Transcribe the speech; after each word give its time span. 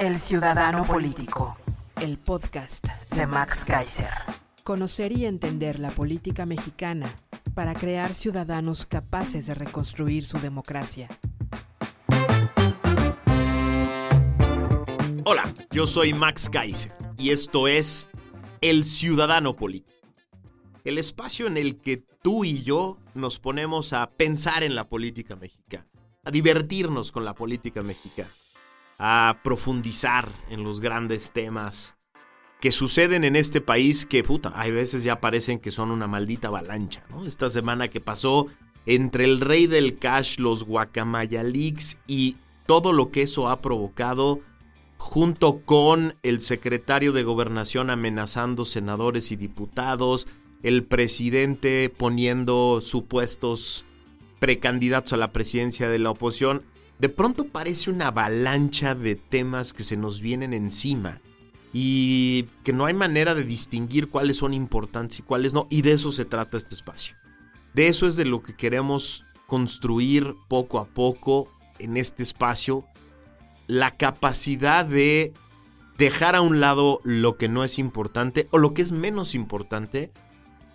El 0.00 0.18
Ciudadano 0.18 0.86
Político, 0.86 1.58
el 2.00 2.16
podcast 2.16 2.86
de 3.14 3.26
Max 3.26 3.66
Kaiser. 3.66 4.08
Conocer 4.64 5.12
y 5.12 5.26
entender 5.26 5.78
la 5.78 5.90
política 5.90 6.46
mexicana 6.46 7.06
para 7.52 7.74
crear 7.74 8.14
ciudadanos 8.14 8.86
capaces 8.86 9.46
de 9.46 9.54
reconstruir 9.54 10.24
su 10.24 10.38
democracia. 10.38 11.06
Hola, 15.26 15.52
yo 15.70 15.86
soy 15.86 16.14
Max 16.14 16.48
Kaiser 16.48 16.94
y 17.18 17.28
esto 17.28 17.68
es 17.68 18.08
El 18.62 18.86
Ciudadano 18.86 19.54
Político. 19.54 20.00
El 20.82 20.96
espacio 20.96 21.46
en 21.46 21.58
el 21.58 21.76
que 21.76 21.98
tú 22.22 22.46
y 22.46 22.62
yo 22.62 22.96
nos 23.12 23.38
ponemos 23.38 23.92
a 23.92 24.08
pensar 24.08 24.62
en 24.62 24.74
la 24.74 24.88
política 24.88 25.36
mexicana, 25.36 25.86
a 26.24 26.30
divertirnos 26.30 27.12
con 27.12 27.26
la 27.26 27.34
política 27.34 27.82
mexicana, 27.82 28.30
a 29.00 29.38
profundizar 29.42 30.28
en 30.50 30.62
los 30.62 30.80
grandes 30.80 31.32
temas 31.32 31.96
que 32.60 32.70
suceden 32.70 33.24
en 33.24 33.34
este 33.34 33.62
país 33.62 34.04
que, 34.04 34.22
puta, 34.22 34.52
hay 34.54 34.70
veces 34.70 35.02
ya 35.02 35.20
parecen 35.20 35.58
que 35.58 35.70
son 35.70 35.90
una 35.90 36.06
maldita 36.06 36.48
avalancha. 36.48 37.02
Esta 37.26 37.48
semana 37.48 37.88
que 37.88 38.02
pasó 38.02 38.46
entre 38.84 39.24
el 39.24 39.40
rey 39.40 39.66
del 39.66 39.98
cash, 39.98 40.38
los 40.38 40.64
Guacamaya 40.64 41.42
Leaks 41.42 41.96
y 42.06 42.36
todo 42.66 42.92
lo 42.92 43.10
que 43.10 43.22
eso 43.22 43.48
ha 43.48 43.62
provocado 43.62 44.40
junto 44.98 45.62
con 45.62 46.14
el 46.22 46.42
secretario 46.42 47.12
de 47.12 47.22
gobernación 47.22 47.88
amenazando 47.88 48.66
senadores 48.66 49.32
y 49.32 49.36
diputados, 49.36 50.26
el 50.62 50.84
presidente 50.84 51.88
poniendo 51.88 52.82
supuestos 52.82 53.86
precandidatos 54.40 55.14
a 55.14 55.16
la 55.16 55.32
presidencia 55.32 55.88
de 55.88 55.98
la 55.98 56.10
oposición, 56.10 56.62
de 57.00 57.08
pronto 57.08 57.46
parece 57.46 57.90
una 57.90 58.08
avalancha 58.08 58.94
de 58.94 59.16
temas 59.16 59.72
que 59.72 59.84
se 59.84 59.96
nos 59.96 60.20
vienen 60.20 60.52
encima 60.52 61.18
y 61.72 62.44
que 62.62 62.74
no 62.74 62.84
hay 62.84 62.92
manera 62.92 63.34
de 63.34 63.44
distinguir 63.44 64.10
cuáles 64.10 64.36
son 64.36 64.52
importantes 64.52 65.18
y 65.18 65.22
cuáles 65.22 65.54
no, 65.54 65.66
y 65.70 65.80
de 65.80 65.92
eso 65.92 66.12
se 66.12 66.26
trata 66.26 66.58
este 66.58 66.74
espacio. 66.74 67.16
De 67.72 67.88
eso 67.88 68.06
es 68.06 68.16
de 68.16 68.26
lo 68.26 68.42
que 68.42 68.54
queremos 68.54 69.24
construir 69.46 70.34
poco 70.48 70.78
a 70.78 70.84
poco 70.84 71.50
en 71.78 71.96
este 71.96 72.22
espacio 72.22 72.84
la 73.66 73.92
capacidad 73.92 74.84
de 74.84 75.32
dejar 75.96 76.36
a 76.36 76.42
un 76.42 76.60
lado 76.60 77.00
lo 77.04 77.38
que 77.38 77.48
no 77.48 77.64
es 77.64 77.78
importante 77.78 78.46
o 78.50 78.58
lo 78.58 78.74
que 78.74 78.82
es 78.82 78.92
menos 78.92 79.34
importante 79.34 80.12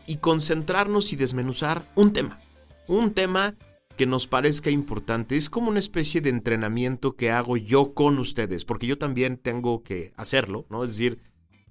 y 0.07 0.17
concentrarnos 0.17 1.13
y 1.13 1.17
desmenuzar 1.17 1.87
un 1.93 2.13
tema. 2.13 2.39
Un 2.87 3.13
tema 3.13 3.55
que 3.95 4.05
nos 4.05 4.27
parezca 4.27 4.69
importante. 4.69 5.37
Es 5.37 5.49
como 5.49 5.69
una 5.69 5.79
especie 5.79 6.21
de 6.21 6.29
entrenamiento 6.29 7.15
que 7.15 7.31
hago 7.31 7.57
yo 7.57 7.93
con 7.93 8.19
ustedes, 8.19 8.65
porque 8.65 8.87
yo 8.87 8.97
también 8.97 9.37
tengo 9.37 9.83
que 9.83 10.13
hacerlo, 10.17 10.65
¿no? 10.69 10.83
Es 10.83 10.91
decir, 10.91 11.19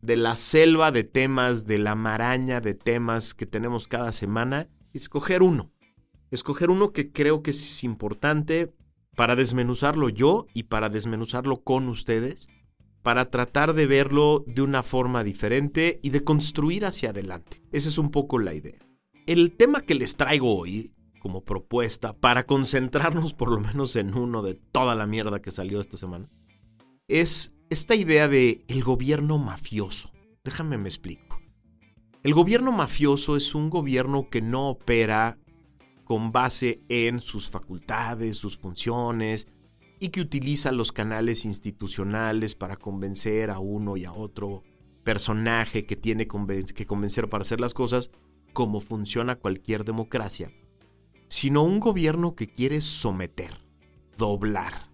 de 0.00 0.16
la 0.16 0.36
selva 0.36 0.90
de 0.92 1.04
temas, 1.04 1.66
de 1.66 1.78
la 1.78 1.94
maraña 1.94 2.60
de 2.60 2.74
temas 2.74 3.34
que 3.34 3.46
tenemos 3.46 3.88
cada 3.88 4.12
semana, 4.12 4.68
escoger 4.92 5.42
uno. 5.42 5.72
Escoger 6.30 6.70
uno 6.70 6.92
que 6.92 7.12
creo 7.12 7.42
que 7.42 7.50
es 7.50 7.84
importante 7.84 8.74
para 9.14 9.36
desmenuzarlo 9.36 10.08
yo 10.08 10.46
y 10.52 10.64
para 10.64 10.88
desmenuzarlo 10.88 11.62
con 11.62 11.88
ustedes, 11.88 12.48
para 13.02 13.30
tratar 13.30 13.74
de 13.74 13.86
verlo 13.86 14.44
de 14.46 14.62
una 14.62 14.82
forma 14.82 15.22
diferente 15.24 16.00
y 16.02 16.10
de 16.10 16.24
construir 16.24 16.84
hacia 16.84 17.10
adelante. 17.10 17.62
Esa 17.70 17.88
es 17.88 17.98
un 17.98 18.10
poco 18.10 18.38
la 18.38 18.54
idea. 18.54 18.78
El 19.26 19.52
tema 19.52 19.80
que 19.80 19.94
les 19.94 20.16
traigo 20.16 20.58
hoy 20.58 20.94
como 21.24 21.42
propuesta 21.42 22.12
para 22.12 22.44
concentrarnos 22.44 23.32
por 23.32 23.50
lo 23.50 23.58
menos 23.58 23.96
en 23.96 24.14
uno 24.14 24.42
de 24.42 24.52
toda 24.52 24.94
la 24.94 25.06
mierda 25.06 25.40
que 25.40 25.52
salió 25.52 25.80
esta 25.80 25.96
semana 25.96 26.28
es 27.08 27.56
esta 27.70 27.94
idea 27.94 28.28
de 28.28 28.62
el 28.68 28.84
gobierno 28.84 29.38
mafioso. 29.38 30.12
Déjame 30.44 30.76
me 30.76 30.90
explico. 30.90 31.40
El 32.22 32.34
gobierno 32.34 32.72
mafioso 32.72 33.36
es 33.36 33.54
un 33.54 33.70
gobierno 33.70 34.28
que 34.28 34.42
no 34.42 34.68
opera 34.68 35.38
con 36.04 36.30
base 36.30 36.82
en 36.90 37.20
sus 37.20 37.48
facultades, 37.48 38.36
sus 38.36 38.58
funciones, 38.58 39.48
y 40.00 40.10
que 40.10 40.20
utiliza 40.20 40.72
los 40.72 40.92
canales 40.92 41.46
institucionales 41.46 42.54
para 42.54 42.76
convencer 42.76 43.48
a 43.48 43.60
uno 43.60 43.96
y 43.96 44.04
a 44.04 44.12
otro 44.12 44.62
personaje 45.04 45.86
que 45.86 45.96
tiene 45.96 46.26
que 46.26 46.86
convencer 46.86 47.30
para 47.30 47.40
hacer 47.40 47.62
las 47.62 47.72
cosas, 47.72 48.10
como 48.52 48.80
funciona 48.80 49.36
cualquier 49.36 49.86
democracia, 49.86 50.52
sino 51.28 51.62
un 51.62 51.80
gobierno 51.80 52.34
que 52.34 52.46
quiere 52.46 52.80
someter, 52.80 53.58
doblar. 54.16 54.90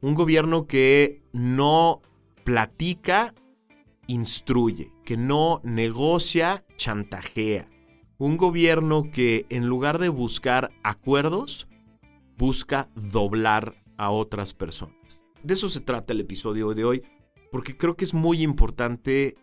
Un 0.00 0.14
gobierno 0.14 0.66
que 0.66 1.22
no 1.32 2.00
platica, 2.44 3.34
instruye, 4.06 4.92
que 5.04 5.16
no 5.16 5.60
negocia, 5.64 6.64
chantajea 6.76 7.68
un 8.20 8.36
gobierno 8.36 9.10
que 9.10 9.46
en 9.48 9.66
lugar 9.66 9.98
de 9.98 10.10
buscar 10.10 10.72
acuerdos, 10.82 11.66
busca 12.36 12.90
doblar 12.94 13.82
a 13.96 14.10
otras 14.10 14.52
personas. 14.52 15.22
De 15.42 15.54
eso 15.54 15.70
se 15.70 15.80
trata 15.80 16.12
el 16.12 16.20
episodio 16.20 16.74
de 16.74 16.84
hoy, 16.84 17.02
porque 17.50 17.78
creo 17.78 17.96
que 17.96 18.04
es 18.04 18.12
muy 18.12 18.42
importante 18.42 19.38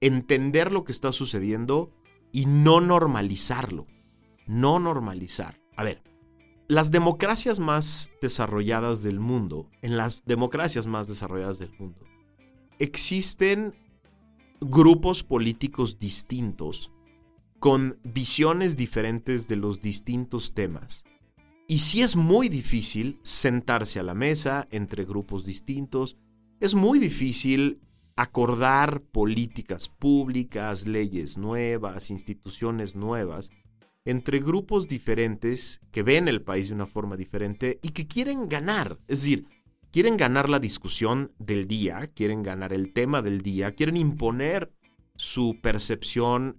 entender 0.00 0.70
lo 0.70 0.84
que 0.84 0.92
está 0.92 1.10
sucediendo 1.10 1.90
y 2.30 2.46
no 2.46 2.80
normalizarlo. 2.80 3.88
No 4.46 4.78
normalizar. 4.78 5.60
A 5.76 5.84
ver, 5.84 6.02
las 6.68 6.90
democracias 6.90 7.58
más 7.58 8.10
desarrolladas 8.20 9.02
del 9.02 9.20
mundo, 9.20 9.68
en 9.82 9.96
las 9.96 10.24
democracias 10.24 10.86
más 10.86 11.08
desarrolladas 11.08 11.58
del 11.58 11.72
mundo, 11.78 12.04
existen 12.78 13.74
grupos 14.60 15.22
políticos 15.22 15.98
distintos 15.98 16.92
con 17.58 17.98
visiones 18.02 18.76
diferentes 18.76 19.48
de 19.48 19.56
los 19.56 19.80
distintos 19.80 20.54
temas. 20.54 21.04
Y 21.68 21.78
si 21.78 22.02
es 22.02 22.16
muy 22.16 22.48
difícil 22.48 23.18
sentarse 23.22 24.00
a 24.00 24.02
la 24.02 24.14
mesa 24.14 24.66
entre 24.70 25.04
grupos 25.04 25.44
distintos, 25.44 26.16
es 26.60 26.74
muy 26.74 26.98
difícil 26.98 27.80
acordar 28.16 29.00
políticas 29.00 29.88
públicas, 29.88 30.86
leyes 30.86 31.38
nuevas, 31.38 32.10
instituciones 32.10 32.94
nuevas, 32.94 33.50
entre 34.04 34.40
grupos 34.40 34.88
diferentes 34.88 35.80
que 35.90 36.02
ven 36.02 36.28
el 36.28 36.42
país 36.42 36.68
de 36.68 36.74
una 36.74 36.86
forma 36.86 37.16
diferente 37.16 37.78
y 37.82 37.90
que 37.90 38.06
quieren 38.06 38.48
ganar. 38.48 38.98
Es 39.08 39.20
decir, 39.20 39.46
quieren 39.90 40.16
ganar 40.16 40.48
la 40.48 40.58
discusión 40.58 41.32
del 41.38 41.66
día, 41.66 42.08
quieren 42.14 42.42
ganar 42.42 42.72
el 42.72 42.92
tema 42.92 43.22
del 43.22 43.42
día, 43.42 43.72
quieren 43.72 43.96
imponer 43.96 44.72
su 45.16 45.58
percepción 45.62 46.58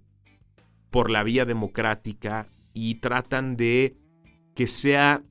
por 0.90 1.10
la 1.10 1.22
vía 1.22 1.44
democrática 1.44 2.48
y 2.72 2.96
tratan 2.96 3.56
de 3.56 3.96
que 4.54 4.66
sea 4.66 5.22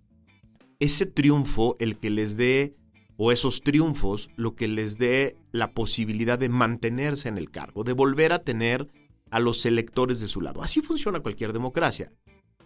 ese 0.79 1.05
triunfo 1.05 1.77
el 1.79 1.97
que 1.97 2.09
les 2.09 2.35
dé, 2.35 2.75
o 3.15 3.31
esos 3.31 3.61
triunfos, 3.61 4.29
lo 4.35 4.55
que 4.55 4.67
les 4.67 4.97
dé 4.97 5.37
la 5.51 5.71
posibilidad 5.71 6.37
de 6.39 6.49
mantenerse 6.49 7.29
en 7.29 7.37
el 7.37 7.51
cargo, 7.51 7.83
de 7.83 7.93
volver 7.93 8.33
a 8.33 8.43
tener 8.43 8.87
a 9.33 9.39
los 9.39 9.65
electores 9.65 10.19
de 10.19 10.27
su 10.27 10.41
lado. 10.41 10.61
Así 10.61 10.81
funciona 10.81 11.19
cualquier 11.19 11.53
democracia. 11.53 12.13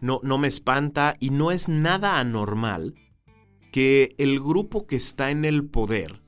No, 0.02 0.19
no 0.22 0.38
me 0.38 0.50
espanta 0.50 1.16
y 1.18 1.30
no 1.30 1.52
es 1.52 1.69
nada 1.69 2.19
anormal 2.19 2.94
que 3.72 4.14
el 4.18 4.42
grupo 4.42 4.86
que 4.86 4.98
está 4.98 5.31
en 5.31 5.46
el 5.46 5.66
poder 5.66 6.22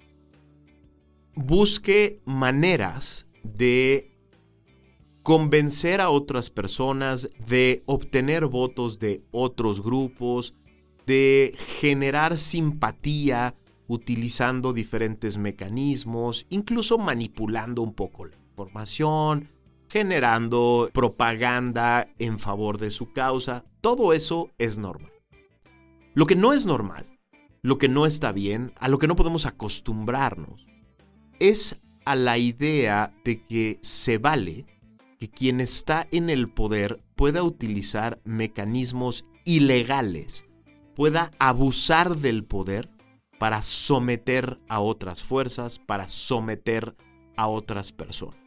busque 1.35 2.21
maneras 2.23 3.27
de 3.43 4.17
convencer 5.23 5.99
a 5.99 6.09
otras 6.09 6.49
personas, 6.49 7.29
de 7.45 7.83
obtener 7.85 8.45
votos 8.45 8.97
de 8.97 9.21
otros 9.31 9.83
grupos, 9.83 10.55
de 11.05 11.53
generar 11.79 12.37
simpatía 12.37 13.55
utilizando 13.87 14.71
diferentes 14.71 15.37
mecanismos, 15.37 16.45
incluso 16.49 16.97
manipulando 16.97 17.81
un 17.81 17.93
poco 17.93 18.25
la 18.25 18.37
información, 18.37 19.49
generando 19.89 20.89
propaganda 20.93 22.07
en 22.19 22.39
favor 22.39 22.77
de 22.77 22.91
su 22.91 23.11
causa. 23.11 23.65
Todo 23.81 24.13
eso 24.13 24.51
es 24.57 24.79
normal. 24.79 25.11
Lo 26.13 26.25
que 26.25 26.35
no 26.35 26.53
es 26.53 26.65
normal, 26.65 27.05
lo 27.61 27.77
que 27.77 27.89
no 27.89 28.05
está 28.05 28.31
bien, 28.31 28.73
a 28.79 28.87
lo 28.87 28.99
que 28.99 29.07
no 29.07 29.15
podemos 29.15 29.45
acostumbrarnos, 29.45 30.65
es 31.39 31.81
a 32.05 32.15
la 32.15 32.37
idea 32.37 33.13
de 33.23 33.45
que 33.45 33.79
se 33.81 34.17
vale 34.17 34.65
que 35.19 35.29
quien 35.29 35.59
está 35.59 36.07
en 36.11 36.29
el 36.29 36.49
poder 36.49 37.03
pueda 37.15 37.43
utilizar 37.43 38.21
mecanismos 38.23 39.25
ilegales, 39.43 40.45
pueda 40.95 41.31
abusar 41.39 42.17
del 42.17 42.45
poder 42.45 42.89
para 43.37 43.61
someter 43.61 44.57
a 44.67 44.79
otras 44.79 45.23
fuerzas, 45.23 45.79
para 45.79 46.09
someter 46.09 46.95
a 47.35 47.47
otras 47.47 47.91
personas. 47.91 48.39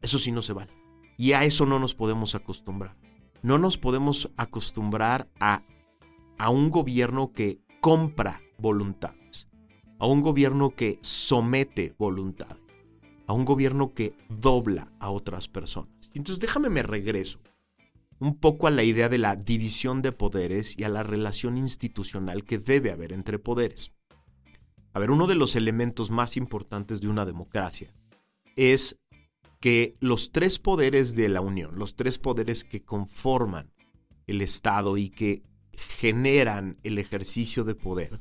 Eso 0.00 0.18
sí 0.18 0.32
no 0.32 0.42
se 0.42 0.52
vale. 0.52 0.81
Y 1.22 1.34
a 1.34 1.44
eso 1.44 1.66
no 1.66 1.78
nos 1.78 1.94
podemos 1.94 2.34
acostumbrar. 2.34 2.96
No 3.42 3.56
nos 3.56 3.78
podemos 3.78 4.32
acostumbrar 4.36 5.30
a, 5.38 5.62
a 6.36 6.50
un 6.50 6.68
gobierno 6.68 7.30
que 7.30 7.60
compra 7.80 8.42
voluntades, 8.58 9.48
a 10.00 10.06
un 10.08 10.20
gobierno 10.20 10.70
que 10.70 10.98
somete 11.00 11.94
voluntades, 11.96 12.58
a 13.28 13.34
un 13.34 13.44
gobierno 13.44 13.94
que 13.94 14.16
dobla 14.28 14.90
a 14.98 15.10
otras 15.10 15.46
personas. 15.46 16.10
Entonces 16.12 16.40
déjame 16.40 16.70
me 16.70 16.82
regreso 16.82 17.38
un 18.18 18.34
poco 18.40 18.66
a 18.66 18.72
la 18.72 18.82
idea 18.82 19.08
de 19.08 19.18
la 19.18 19.36
división 19.36 20.02
de 20.02 20.10
poderes 20.10 20.76
y 20.76 20.82
a 20.82 20.88
la 20.88 21.04
relación 21.04 21.56
institucional 21.56 22.42
que 22.42 22.58
debe 22.58 22.90
haber 22.90 23.12
entre 23.12 23.38
poderes. 23.38 23.92
A 24.92 24.98
ver, 24.98 25.12
uno 25.12 25.28
de 25.28 25.36
los 25.36 25.54
elementos 25.54 26.10
más 26.10 26.36
importantes 26.36 27.00
de 27.00 27.06
una 27.06 27.24
democracia 27.24 27.94
es 28.56 29.01
que 29.62 29.94
los 30.00 30.32
tres 30.32 30.58
poderes 30.58 31.14
de 31.14 31.28
la 31.28 31.40
Unión, 31.40 31.78
los 31.78 31.94
tres 31.94 32.18
poderes 32.18 32.64
que 32.64 32.82
conforman 32.82 33.70
el 34.26 34.40
Estado 34.40 34.96
y 34.96 35.08
que 35.08 35.44
generan 35.72 36.78
el 36.82 36.98
ejercicio 36.98 37.62
de 37.62 37.76
poder, 37.76 38.20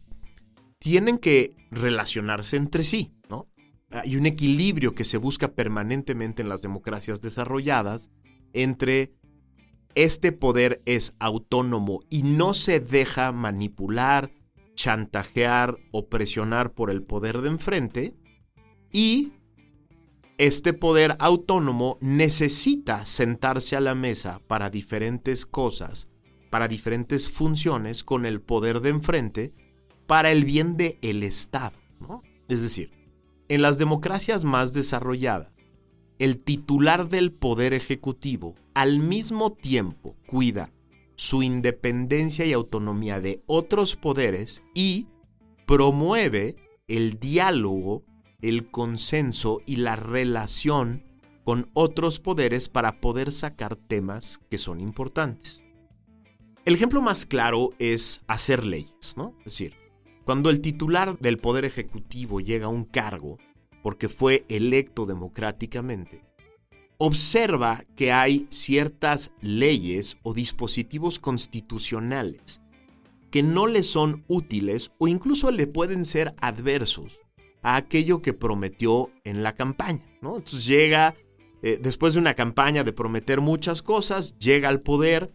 tienen 0.78 1.18
que 1.18 1.56
relacionarse 1.72 2.58
entre 2.58 2.84
sí, 2.84 3.16
¿no? 3.28 3.48
Hay 3.90 4.18
un 4.18 4.28
equilibrio 4.28 4.94
que 4.94 5.04
se 5.04 5.18
busca 5.18 5.54
permanentemente 5.56 6.44
en 6.44 6.48
las 6.48 6.62
democracias 6.62 7.24
desarrolladas 7.24 8.12
entre 8.54 9.16
este 9.96 10.32
poder 10.32 10.84
es 10.86 11.16
autónomo 11.18 12.02
y 12.12 12.22
no 12.22 12.54
se 12.54 12.80
deja 12.80 13.32
manipular, 13.32 14.32
chantajear 14.76 15.80
o 15.92 16.08
presionar 16.08 16.74
por 16.74 16.92
el 16.92 17.02
poder 17.02 17.42
de 17.42 17.50
enfrente 17.50 18.14
y 18.92 19.34
este 20.42 20.74
poder 20.74 21.18
autónomo 21.20 22.00
necesita 22.02 23.06
sentarse 23.06 23.76
a 23.76 23.80
la 23.80 23.94
mesa 23.94 24.42
para 24.48 24.72
diferentes 24.72 25.46
cosas, 25.46 26.08
para 26.50 26.68
diferentes 26.68 27.30
funciones 27.30 28.04
con 28.04 28.26
el 28.26 28.42
poder 28.42 28.80
de 28.80 28.90
enfrente, 28.90 29.54
para 30.08 30.32
el 30.32 30.44
bien 30.44 30.78
del 30.78 30.98
el 31.04 31.22
Estado. 31.22 31.78
¿no? 32.00 32.24
Es 32.48 32.64
decir, 32.64 32.90
en 33.50 33.62
las 33.62 33.78
democracias 33.78 34.44
más 34.44 34.74
desarrolladas, 34.74 35.56
el 36.18 36.40
titular 36.40 37.08
del 37.08 37.32
poder 37.32 37.76
ejecutivo 37.76 38.56
al 38.74 38.98
mismo 38.98 39.52
tiempo 39.54 40.16
cuida 40.26 40.72
su 41.18 41.44
independencia 41.44 42.48
y 42.48 42.54
autonomía 42.54 43.20
de 43.20 43.44
otros 43.46 43.96
poderes 43.96 44.64
y 44.74 45.06
promueve 45.68 46.56
el 46.88 47.20
diálogo 47.20 48.04
el 48.42 48.70
consenso 48.70 49.62
y 49.66 49.78
la 49.78 49.96
relación 49.96 51.04
con 51.44 51.70
otros 51.74 52.20
poderes 52.20 52.70
para 52.70 53.02
poder 53.02 53.32
sacar 53.32 53.76
temas 53.76 54.40
que 54.50 54.58
son 54.58 54.80
importantes. 54.80 55.62
El 56.66 56.76
ejemplo 56.76 57.02
más 57.02 57.26
claro 57.26 57.72
es 57.80 58.22
hacer 58.28 58.66
leyes, 58.66 59.16
¿no? 59.18 59.36
Es 59.40 59.46
decir, 59.46 59.74
cuando 60.26 60.50
el 60.50 60.62
titular 60.62 61.18
del 61.20 61.40
poder 61.40 61.66
ejecutivo 61.66 62.40
llega 62.40 62.68
a 62.68 62.70
un 62.70 62.86
cargo 62.86 63.40
porque 63.82 64.10
fue 64.10 64.46
electo 64.48 65.08
democráticamente, 65.08 66.24
observa 67.00 67.84
que 67.96 68.12
hay 68.12 68.46
ciertas 68.52 69.34
leyes 69.42 70.18
o 70.22 70.36
dispositivos 70.36 71.18
constitucionales 71.18 72.62
que 73.32 73.42
no 73.42 73.66
le 73.66 73.82
son 73.82 74.24
útiles 74.28 74.92
o 75.00 75.08
incluso 75.08 75.50
le 75.50 75.66
pueden 75.66 76.06
ser 76.06 76.36
adversos 76.40 77.20
a 77.62 77.76
aquello 77.76 78.22
que 78.22 78.34
prometió 78.34 79.12
en 79.24 79.44
la 79.44 79.56
campaña, 79.56 80.06
¿no? 80.22 80.38
Entonces 80.38 80.66
llega, 80.66 81.16
eh, 81.62 81.80
después 81.82 82.14
de 82.14 82.20
una 82.20 82.34
campaña 82.34 82.84
de 82.84 82.94
prometer 82.94 83.42
muchas 83.42 83.82
cosas, 83.82 84.38
llega 84.38 84.70
al 84.70 84.82
poder 84.82 85.34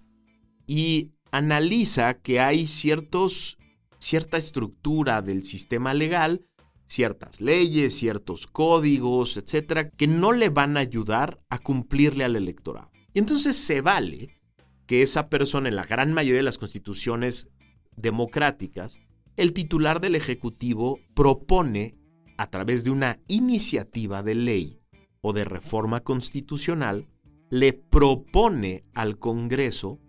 y 0.66 1.12
analiza 1.30 2.14
que 2.14 2.40
hay 2.40 2.66
ciertos, 2.66 3.58
cierta 3.98 4.36
estructura 4.36 5.22
del 5.22 5.44
sistema 5.44 5.94
legal, 5.94 6.46
ciertas 6.86 7.40
leyes, 7.40 7.96
ciertos 7.96 8.46
códigos, 8.46 9.36
etcétera, 9.36 9.90
que 9.90 10.06
no 10.06 10.32
le 10.32 10.48
van 10.48 10.76
a 10.76 10.80
ayudar 10.80 11.40
a 11.48 11.58
cumplirle 11.58 12.24
al 12.24 12.36
electorado. 12.36 12.90
Y 13.12 13.18
entonces 13.18 13.56
se 13.56 13.80
vale 13.80 14.40
que 14.86 15.02
esa 15.02 15.28
persona, 15.28 15.68
en 15.68 15.76
la 15.76 15.84
gran 15.84 16.12
mayoría 16.12 16.38
de 16.38 16.44
las 16.44 16.58
constituciones 16.58 17.48
democráticas, 17.96 19.00
el 19.36 19.52
titular 19.52 20.00
del 20.00 20.14
Ejecutivo 20.14 21.00
propone 21.14 21.95
a 22.36 22.50
través 22.50 22.84
de 22.84 22.90
una 22.90 23.18
iniciativa 23.28 24.22
de 24.22 24.34
ley 24.34 24.80
o 25.20 25.32
de 25.32 25.44
reforma 25.44 26.00
constitucional, 26.00 27.08
le 27.50 27.72
propone 27.72 28.84
al 28.94 29.18
Congreso 29.18 30.00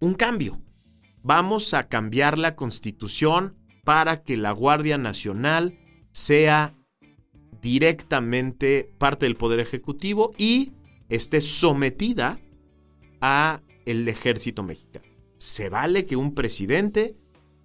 un 0.00 0.14
cambio. 0.14 0.60
Vamos 1.22 1.74
a 1.74 1.88
cambiar 1.88 2.38
la 2.38 2.56
constitución 2.56 3.56
para 3.84 4.22
que 4.22 4.36
la 4.36 4.52
Guardia 4.52 4.98
Nacional 4.98 5.78
sea 6.12 6.74
directamente 7.60 8.92
parte 8.98 9.26
del 9.26 9.36
Poder 9.36 9.60
Ejecutivo 9.60 10.32
y 10.38 10.72
esté 11.08 11.40
sometida 11.40 12.40
a 13.20 13.62
el 13.84 14.06
ejército 14.08 14.62
mexicano. 14.62 15.06
Se 15.38 15.68
vale 15.68 16.06
que 16.06 16.16
un 16.16 16.34
presidente 16.34 17.16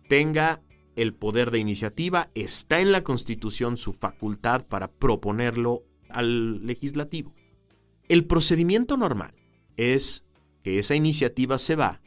tenga 0.07 0.62
el 0.95 1.13
poder 1.13 1.51
de 1.51 1.60
iniciativa, 1.60 2.30
está 2.36 2.80
en 2.80 2.92
la 2.92 3.04
Constitución 3.04 3.78
su 3.78 3.94
facultad 3.94 4.66
para 4.66 4.90
proponerlo 4.90 5.84
al 6.10 6.66
legislativo. 6.66 7.34
El 8.07 8.25
procedimiento 8.25 8.98
normal 8.98 9.34
es 9.78 10.24
que 10.63 10.80
esa 10.80 10.95
iniciativa 10.95 11.57
se 11.57 11.75
va 11.75 12.01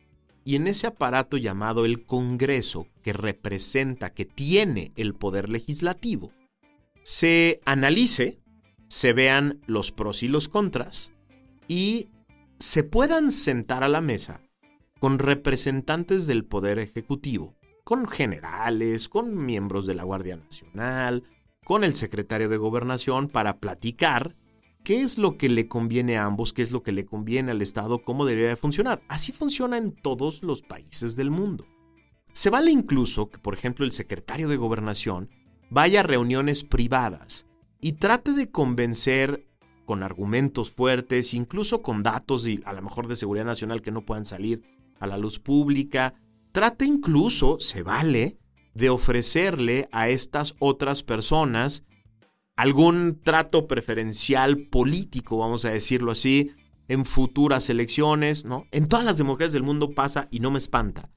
y 0.45 0.55
en 0.55 0.69
ese 0.69 0.87
aparato 0.87 1.37
llamado 1.37 1.85
el 1.85 2.07
Congreso, 2.07 2.87
que 3.03 3.13
representa, 3.13 4.15
que 4.15 4.25
tiene 4.25 4.93
el 4.95 5.15
poder 5.15 5.49
legislativo, 5.49 6.33
se 7.03 7.61
analice, 7.65 8.39
se 8.89 9.13
vean 9.13 9.61
los 9.67 9.91
pros 9.91 10.23
y 10.23 10.29
los 10.29 10.49
contras 10.49 11.11
y 11.67 12.11
se 12.61 12.85
puedan 12.85 13.33
sentar 13.33 13.83
a 13.83 13.89
la 13.89 14.01
mesa 14.01 14.41
con 15.01 15.19
representantes 15.19 16.27
del 16.27 16.45
poder 16.45 16.79
ejecutivo 16.79 17.56
con 17.87 18.09
generales, 18.09 19.09
con 19.09 19.47
miembros 19.47 19.87
de 19.87 19.95
la 19.95 20.03
Guardia 20.03 20.35
Nacional, 20.35 21.23
con 21.65 21.85
el 21.85 21.95
secretario 21.95 22.49
de 22.49 22.57
Gobernación 22.57 23.29
para 23.29 23.59
platicar 23.59 24.35
qué 24.83 25.03
es 25.03 25.19
lo 25.19 25.39
que 25.39 25.49
le 25.49 25.69
conviene 25.69 26.19
a 26.19 26.25
ambos, 26.25 26.53
qué 26.53 26.63
es 26.63 26.73
lo 26.73 26.83
que 26.83 26.91
le 26.91 27.07
conviene 27.07 27.53
al 27.53 27.63
Estado, 27.63 28.03
cómo 28.03 28.27
debería 28.27 28.49
de 28.49 28.57
funcionar. 28.57 29.03
Así 29.07 29.31
funciona 29.31 29.77
en 29.77 29.93
todos 29.93 30.43
los 30.43 30.63
países 30.63 31.15
del 31.15 31.31
mundo. 31.31 31.65
Se 32.33 32.51
vale 32.51 32.73
incluso 32.73 33.31
que, 33.31 33.39
por 33.39 33.55
ejemplo, 33.55 33.85
el 33.85 33.93
secretario 33.93 34.49
de 34.49 34.57
Gobernación 34.57 35.31
vaya 35.71 36.01
a 36.01 36.03
reuniones 36.03 36.65
privadas 36.65 37.47
y 37.81 37.93
trate 37.93 38.33
de 38.33 38.51
convencer 38.51 39.47
con 39.85 40.03
argumentos 40.03 40.73
fuertes, 40.73 41.35
incluso 41.35 41.83
con 41.83 42.03
datos 42.03 42.49
y 42.49 42.61
a 42.65 42.73
lo 42.73 42.83
mejor 42.83 43.07
de 43.07 43.15
seguridad 43.15 43.45
nacional 43.45 43.81
que 43.81 43.93
no 43.93 44.01
puedan 44.01 44.25
salir 44.25 44.65
a 44.99 45.07
la 45.07 45.19
luz 45.19 45.39
pública, 45.39 46.15
Trata 46.57 46.87
incluso, 46.87 47.61
se 47.61 47.83
vale, 47.83 48.39
de 48.73 48.89
ofrecerle 48.89 49.91
a 49.93 50.09
estas 50.09 50.55
otras 50.59 51.03
personas 51.03 51.85
algún 52.57 53.21
trato 53.23 53.67
preferencial 53.67 54.67
político, 54.69 55.37
vamos 55.37 55.67
a 55.67 55.71
decirlo 55.71 56.13
así, 56.13 56.53
en 56.89 57.05
futuras 57.05 57.69
elecciones, 57.69 58.47
¿no? 58.47 58.65
En 58.71 58.89
todas 58.89 59.05
las 59.05 59.19
democracias 59.19 59.53
del 59.53 59.65
mundo 59.65 59.91
pasa 59.91 60.29
y 60.31 60.41
no 60.41 60.51
me 60.51 60.57
espanta 60.57 61.11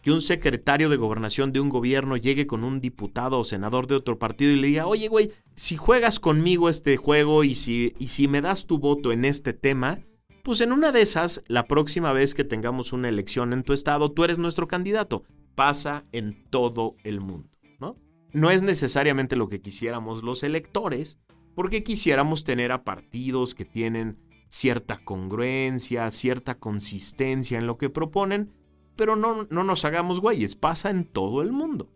que 0.00 0.12
un 0.12 0.22
secretario 0.22 0.88
de 0.88 0.96
gobernación 0.96 1.52
de 1.52 1.60
un 1.60 1.68
gobierno 1.68 2.16
llegue 2.16 2.46
con 2.46 2.64
un 2.64 2.80
diputado 2.80 3.38
o 3.38 3.44
senador 3.44 3.88
de 3.88 3.96
otro 3.96 4.18
partido 4.18 4.52
y 4.52 4.56
le 4.56 4.68
diga, 4.68 4.86
oye, 4.86 5.08
güey, 5.08 5.30
si 5.54 5.76
juegas 5.76 6.18
conmigo 6.18 6.70
este 6.70 6.96
juego 6.96 7.44
y 7.44 7.54
si, 7.54 7.92
y 7.98 8.08
si 8.08 8.28
me 8.28 8.40
das 8.40 8.64
tu 8.64 8.78
voto 8.78 9.12
en 9.12 9.26
este 9.26 9.52
tema, 9.52 9.98
pues 10.46 10.60
en 10.60 10.70
una 10.70 10.92
de 10.92 11.02
esas, 11.02 11.42
la 11.48 11.66
próxima 11.66 12.12
vez 12.12 12.32
que 12.32 12.44
tengamos 12.44 12.92
una 12.92 13.08
elección 13.08 13.52
en 13.52 13.64
tu 13.64 13.72
estado, 13.72 14.12
tú 14.12 14.22
eres 14.22 14.38
nuestro 14.38 14.68
candidato. 14.68 15.24
Pasa 15.56 16.04
en 16.12 16.44
todo 16.50 16.94
el 17.02 17.20
mundo, 17.20 17.50
¿no? 17.80 17.96
No 18.30 18.52
es 18.52 18.62
necesariamente 18.62 19.34
lo 19.34 19.48
que 19.48 19.60
quisiéramos 19.60 20.22
los 20.22 20.44
electores, 20.44 21.18
porque 21.56 21.82
quisiéramos 21.82 22.44
tener 22.44 22.70
a 22.70 22.84
partidos 22.84 23.56
que 23.56 23.64
tienen 23.64 24.18
cierta 24.48 25.02
congruencia, 25.04 26.08
cierta 26.12 26.60
consistencia 26.60 27.58
en 27.58 27.66
lo 27.66 27.76
que 27.76 27.90
proponen, 27.90 28.52
pero 28.94 29.16
no, 29.16 29.48
no 29.50 29.64
nos 29.64 29.84
hagamos 29.84 30.20
güeyes, 30.20 30.54
pasa 30.54 30.90
en 30.90 31.06
todo 31.06 31.42
el 31.42 31.50
mundo. 31.50 31.90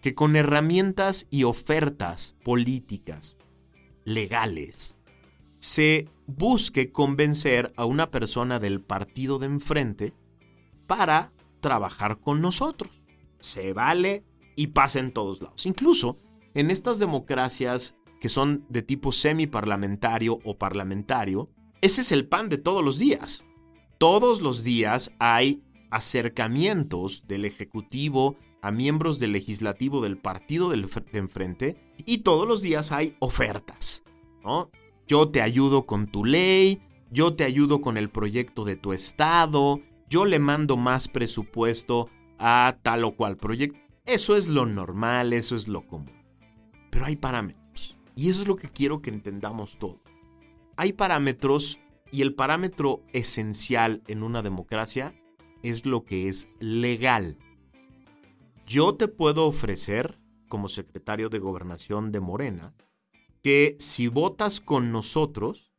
Que 0.00 0.14
con 0.14 0.36
herramientas 0.36 1.26
y 1.28 1.42
ofertas 1.42 2.36
políticas, 2.44 3.36
legales, 4.04 4.96
se 5.58 6.08
busque 6.36 6.92
convencer 6.92 7.72
a 7.76 7.84
una 7.84 8.10
persona 8.10 8.58
del 8.58 8.80
partido 8.80 9.38
de 9.38 9.46
enfrente 9.46 10.14
para 10.86 11.32
trabajar 11.60 12.20
con 12.20 12.40
nosotros. 12.40 13.02
Se 13.40 13.72
vale 13.72 14.24
y 14.56 14.68
pasa 14.68 14.98
en 14.98 15.12
todos 15.12 15.40
lados. 15.40 15.66
Incluso 15.66 16.18
en 16.54 16.70
estas 16.70 16.98
democracias 16.98 17.94
que 18.20 18.28
son 18.28 18.66
de 18.68 18.82
tipo 18.82 19.12
semiparlamentario 19.12 20.38
o 20.44 20.58
parlamentario, 20.58 21.48
ese 21.80 22.02
es 22.02 22.12
el 22.12 22.28
pan 22.28 22.48
de 22.48 22.58
todos 22.58 22.84
los 22.84 22.98
días. 22.98 23.44
Todos 23.98 24.40
los 24.42 24.62
días 24.62 25.12
hay 25.18 25.62
acercamientos 25.90 27.24
del 27.26 27.44
Ejecutivo 27.44 28.36
a 28.62 28.70
miembros 28.70 29.18
del 29.18 29.32
legislativo 29.32 30.02
del 30.02 30.18
partido 30.18 30.68
de 30.70 30.86
enfrente 31.12 31.76
y 32.04 32.18
todos 32.18 32.46
los 32.46 32.60
días 32.60 32.92
hay 32.92 33.16
ofertas. 33.20 34.02
¿no? 34.42 34.70
Yo 35.10 35.28
te 35.28 35.42
ayudo 35.42 35.86
con 35.86 36.06
tu 36.06 36.24
ley, 36.24 36.80
yo 37.10 37.34
te 37.34 37.42
ayudo 37.42 37.80
con 37.80 37.96
el 37.96 38.10
proyecto 38.10 38.64
de 38.64 38.76
tu 38.76 38.92
estado, 38.92 39.80
yo 40.08 40.24
le 40.24 40.38
mando 40.38 40.76
más 40.76 41.08
presupuesto 41.08 42.08
a 42.38 42.78
tal 42.80 43.02
o 43.02 43.16
cual 43.16 43.36
proyecto. 43.36 43.80
Eso 44.04 44.36
es 44.36 44.46
lo 44.46 44.66
normal, 44.66 45.32
eso 45.32 45.56
es 45.56 45.66
lo 45.66 45.84
común. 45.84 46.12
Pero 46.90 47.06
hay 47.06 47.16
parámetros. 47.16 47.98
Y 48.14 48.30
eso 48.30 48.42
es 48.42 48.46
lo 48.46 48.54
que 48.54 48.68
quiero 48.68 49.02
que 49.02 49.10
entendamos 49.10 49.80
todos. 49.80 49.98
Hay 50.76 50.92
parámetros 50.92 51.80
y 52.12 52.22
el 52.22 52.36
parámetro 52.36 53.02
esencial 53.12 54.04
en 54.06 54.22
una 54.22 54.42
democracia 54.42 55.12
es 55.64 55.86
lo 55.86 56.04
que 56.04 56.28
es 56.28 56.46
legal. 56.60 57.36
Yo 58.64 58.94
te 58.94 59.08
puedo 59.08 59.48
ofrecer, 59.48 60.20
como 60.46 60.68
secretario 60.68 61.30
de 61.30 61.40
gobernación 61.40 62.12
de 62.12 62.20
Morena, 62.20 62.76
que 63.42 63.76
si 63.78 64.08
votas 64.08 64.60
con 64.60 64.92
nosotros, 64.92 65.72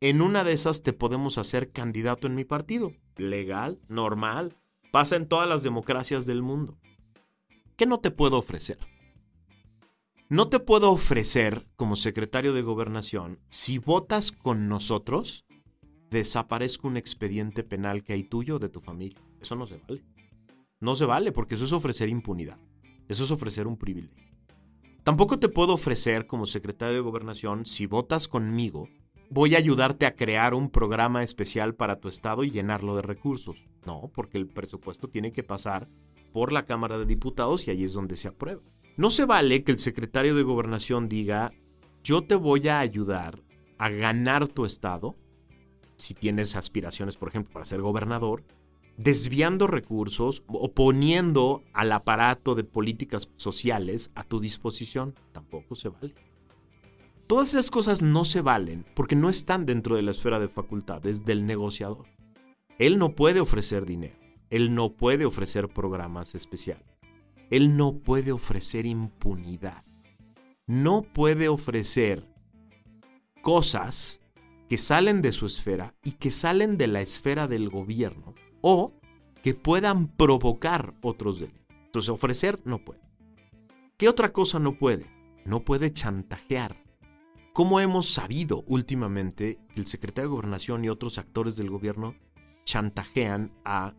en 0.00 0.22
una 0.22 0.44
de 0.44 0.52
esas 0.52 0.82
te 0.82 0.92
podemos 0.92 1.38
hacer 1.38 1.72
candidato 1.72 2.26
en 2.26 2.34
mi 2.34 2.44
partido. 2.44 2.92
Legal, 3.16 3.80
normal, 3.88 4.56
pasa 4.92 5.16
en 5.16 5.28
todas 5.28 5.48
las 5.48 5.62
democracias 5.62 6.26
del 6.26 6.42
mundo. 6.42 6.78
¿Qué 7.76 7.86
no 7.86 8.00
te 8.00 8.10
puedo 8.10 8.38
ofrecer? 8.38 8.78
No 10.28 10.48
te 10.48 10.60
puedo 10.60 10.92
ofrecer 10.92 11.66
como 11.76 11.96
secretario 11.96 12.52
de 12.52 12.62
gobernación, 12.62 13.40
si 13.48 13.78
votas 13.78 14.30
con 14.30 14.68
nosotros, 14.68 15.44
desaparezca 16.10 16.86
un 16.86 16.96
expediente 16.96 17.64
penal 17.64 18.04
que 18.04 18.12
hay 18.12 18.22
tuyo 18.22 18.58
de 18.58 18.68
tu 18.68 18.80
familia. 18.80 19.20
Eso 19.40 19.56
no 19.56 19.66
se 19.66 19.78
vale. 19.78 20.04
No 20.78 20.94
se 20.94 21.04
vale 21.04 21.32
porque 21.32 21.56
eso 21.56 21.64
es 21.64 21.72
ofrecer 21.72 22.08
impunidad. 22.08 22.58
Eso 23.08 23.24
es 23.24 23.30
ofrecer 23.30 23.66
un 23.66 23.76
privilegio. 23.76 24.19
Tampoco 25.10 25.40
te 25.40 25.48
puedo 25.48 25.72
ofrecer 25.72 26.28
como 26.28 26.46
secretario 26.46 26.94
de 26.94 27.00
gobernación, 27.00 27.66
si 27.66 27.86
votas 27.86 28.28
conmigo, 28.28 28.88
voy 29.28 29.56
a 29.56 29.58
ayudarte 29.58 30.06
a 30.06 30.14
crear 30.14 30.54
un 30.54 30.70
programa 30.70 31.24
especial 31.24 31.74
para 31.74 31.98
tu 31.98 32.06
estado 32.06 32.44
y 32.44 32.52
llenarlo 32.52 32.94
de 32.94 33.02
recursos. 33.02 33.56
No, 33.84 34.12
porque 34.14 34.38
el 34.38 34.46
presupuesto 34.46 35.08
tiene 35.08 35.32
que 35.32 35.42
pasar 35.42 35.88
por 36.32 36.52
la 36.52 36.64
Cámara 36.64 36.96
de 36.96 37.06
Diputados 37.06 37.66
y 37.66 37.72
ahí 37.72 37.82
es 37.82 37.92
donde 37.92 38.16
se 38.16 38.28
aprueba. 38.28 38.62
No 38.96 39.10
se 39.10 39.24
vale 39.24 39.64
que 39.64 39.72
el 39.72 39.80
secretario 39.80 40.36
de 40.36 40.44
gobernación 40.44 41.08
diga, 41.08 41.50
yo 42.04 42.22
te 42.22 42.36
voy 42.36 42.68
a 42.68 42.78
ayudar 42.78 43.42
a 43.78 43.88
ganar 43.88 44.46
tu 44.46 44.64
estado, 44.64 45.16
si 45.96 46.14
tienes 46.14 46.54
aspiraciones, 46.54 47.16
por 47.16 47.30
ejemplo, 47.30 47.52
para 47.52 47.66
ser 47.66 47.80
gobernador, 47.80 48.44
desviando 49.02 49.66
recursos 49.66 50.42
o 50.46 50.72
poniendo 50.72 51.62
al 51.72 51.90
aparato 51.92 52.54
de 52.54 52.64
políticas 52.64 53.30
sociales 53.36 54.10
a 54.14 54.24
tu 54.24 54.40
disposición. 54.40 55.14
Tampoco 55.32 55.74
se 55.74 55.88
vale. 55.88 56.14
Todas 57.26 57.50
esas 57.50 57.70
cosas 57.70 58.02
no 58.02 58.26
se 58.26 58.42
valen 58.42 58.84
porque 58.94 59.16
no 59.16 59.30
están 59.30 59.64
dentro 59.64 59.96
de 59.96 60.02
la 60.02 60.10
esfera 60.10 60.38
de 60.38 60.48
facultades 60.48 61.24
del 61.24 61.46
negociador. 61.46 62.08
Él 62.78 62.98
no 62.98 63.14
puede 63.14 63.40
ofrecer 63.40 63.86
dinero, 63.86 64.18
él 64.50 64.74
no 64.74 64.92
puede 64.92 65.24
ofrecer 65.24 65.68
programas 65.68 66.34
especiales, 66.34 66.84
él 67.48 67.76
no 67.78 68.00
puede 68.00 68.32
ofrecer 68.32 68.84
impunidad, 68.84 69.84
no 70.66 71.02
puede 71.02 71.48
ofrecer 71.48 72.28
cosas 73.40 74.20
que 74.68 74.76
salen 74.76 75.22
de 75.22 75.32
su 75.32 75.46
esfera 75.46 75.94
y 76.04 76.12
que 76.12 76.30
salen 76.30 76.76
de 76.76 76.86
la 76.86 77.00
esfera 77.00 77.46
del 77.48 77.70
gobierno 77.70 78.34
o 78.60 78.92
que 79.42 79.54
puedan 79.54 80.08
provocar 80.08 80.94
otros 81.02 81.40
delitos. 81.40 81.60
Entonces 81.86 82.08
ofrecer 82.10 82.60
no 82.64 82.78
puede. 82.84 83.02
¿Qué 83.96 84.08
otra 84.08 84.30
cosa 84.30 84.58
no 84.58 84.78
puede? 84.78 85.06
No 85.44 85.64
puede 85.64 85.92
chantajear. 85.92 86.76
¿Cómo 87.52 87.80
hemos 87.80 88.10
sabido 88.10 88.62
últimamente 88.66 89.58
que 89.74 89.80
el 89.80 89.86
secretario 89.86 90.30
de 90.30 90.34
Gobernación 90.36 90.84
y 90.84 90.88
otros 90.88 91.18
actores 91.18 91.56
del 91.56 91.68
gobierno 91.68 92.14
chantajean 92.64 93.52
a 93.64 93.94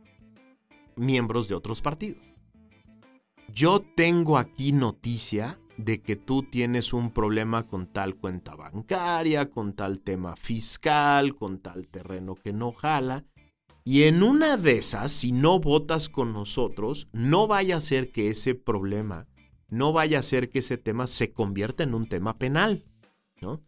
miembros 0.96 1.48
de 1.48 1.56
otros 1.56 1.82
partidos? 1.82 2.24
Yo 3.54 3.82
tengo 3.82 4.38
aquí 4.38 4.72
noticia 4.72 5.60
de 5.78 6.02
que 6.02 6.16
tú 6.16 6.44
tienes 6.44 6.94
un 6.94 7.12
problema 7.12 7.68
con 7.68 7.88
tal 7.88 8.16
cuenta 8.16 8.56
bancaria, 8.56 9.50
con 9.50 9.74
tal 9.74 10.00
tema 10.00 10.36
fiscal, 10.36 11.36
con 11.36 11.60
tal 11.60 11.88
terreno 11.88 12.36
que 12.36 12.54
no 12.54 12.72
jala, 12.72 13.26
y 13.84 14.04
en 14.04 14.22
una 14.22 14.58
de 14.58 14.78
esas, 14.78 15.12
si 15.12 15.32
no 15.32 15.60
votas 15.60 16.08
con 16.08 16.34
nosotros, 16.34 17.08
no 17.14 17.48
vaya 17.48 17.78
a 17.78 17.82
ser 17.82 18.12
que 18.12 18.30
ese 18.30 18.54
problema, 18.54 19.28
no 19.70 19.92
vaya 19.92 20.20
a 20.20 20.24
ser 20.24 20.50
que 20.50 20.60
ese 20.60 20.78
tema 20.78 21.08
se 21.08 21.34
convierta 21.34 21.84
en 21.84 21.96
un 21.96 22.08
tema 22.08 22.38
penal, 22.38 22.86
¿no? 23.42 23.64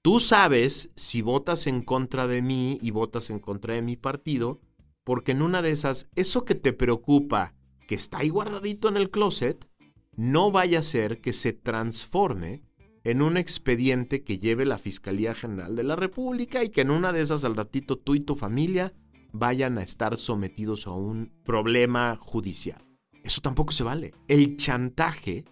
Tú 0.00 0.20
sabes 0.20 0.92
si 0.94 1.22
votas 1.22 1.66
en 1.66 1.82
contra 1.82 2.28
de 2.28 2.40
mí 2.40 2.78
y 2.80 2.92
votas 2.92 3.30
en 3.30 3.40
contra 3.40 3.74
de 3.74 3.82
mi 3.82 3.96
partido, 3.96 4.60
porque 5.02 5.32
en 5.32 5.42
una 5.42 5.60
de 5.60 5.72
esas, 5.72 6.08
eso 6.14 6.44
que 6.44 6.54
te 6.54 6.72
preocupa, 6.72 7.54
que 7.88 7.96
está 7.96 8.18
ahí 8.18 8.28
guardadito 8.28 8.88
en 8.88 8.96
el 8.96 9.10
closet, 9.10 9.68
no 10.14 10.52
vaya 10.52 10.78
a 10.78 10.82
ser 10.84 11.20
que 11.20 11.32
se 11.32 11.52
transforme 11.52 12.62
en 13.02 13.22
un 13.22 13.36
expediente 13.36 14.22
que 14.22 14.38
lleve 14.38 14.66
la 14.66 14.78
Fiscalía 14.78 15.34
General 15.34 15.74
de 15.74 15.82
la 15.82 15.96
República 15.96 16.62
y 16.62 16.68
que 16.68 16.82
en 16.82 16.90
una 16.90 17.12
de 17.12 17.22
esas 17.22 17.44
al 17.44 17.56
ratito 17.56 17.96
tú 17.96 18.14
y 18.14 18.20
tu 18.20 18.36
familia 18.36 18.92
vayan 19.32 19.78
a 19.78 19.82
estar 19.82 20.16
sometidos 20.16 20.86
a 20.86 20.90
un 20.90 21.32
problema 21.44 22.16
judicial. 22.16 22.82
Eso 23.22 23.40
tampoco 23.40 23.72
se 23.72 23.84
vale. 23.84 24.14
El 24.26 24.56
chantaje 24.56 25.44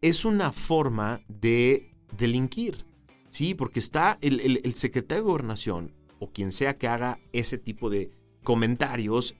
es 0.00 0.24
una 0.24 0.52
forma 0.52 1.20
de 1.28 1.94
delinquir. 2.16 2.84
Sí, 3.30 3.54
porque 3.54 3.80
está 3.80 4.18
el, 4.20 4.40
el, 4.40 4.74
secretario 4.74 5.24
de 5.24 5.30
gobernación 5.30 5.92
o 6.20 6.30
quien 6.30 6.52
sea 6.52 6.78
que 6.78 6.86
haga 6.86 7.18
ese 7.32 7.58
tipo 7.58 7.90
de 7.90 8.12
comentarios, 8.44 9.34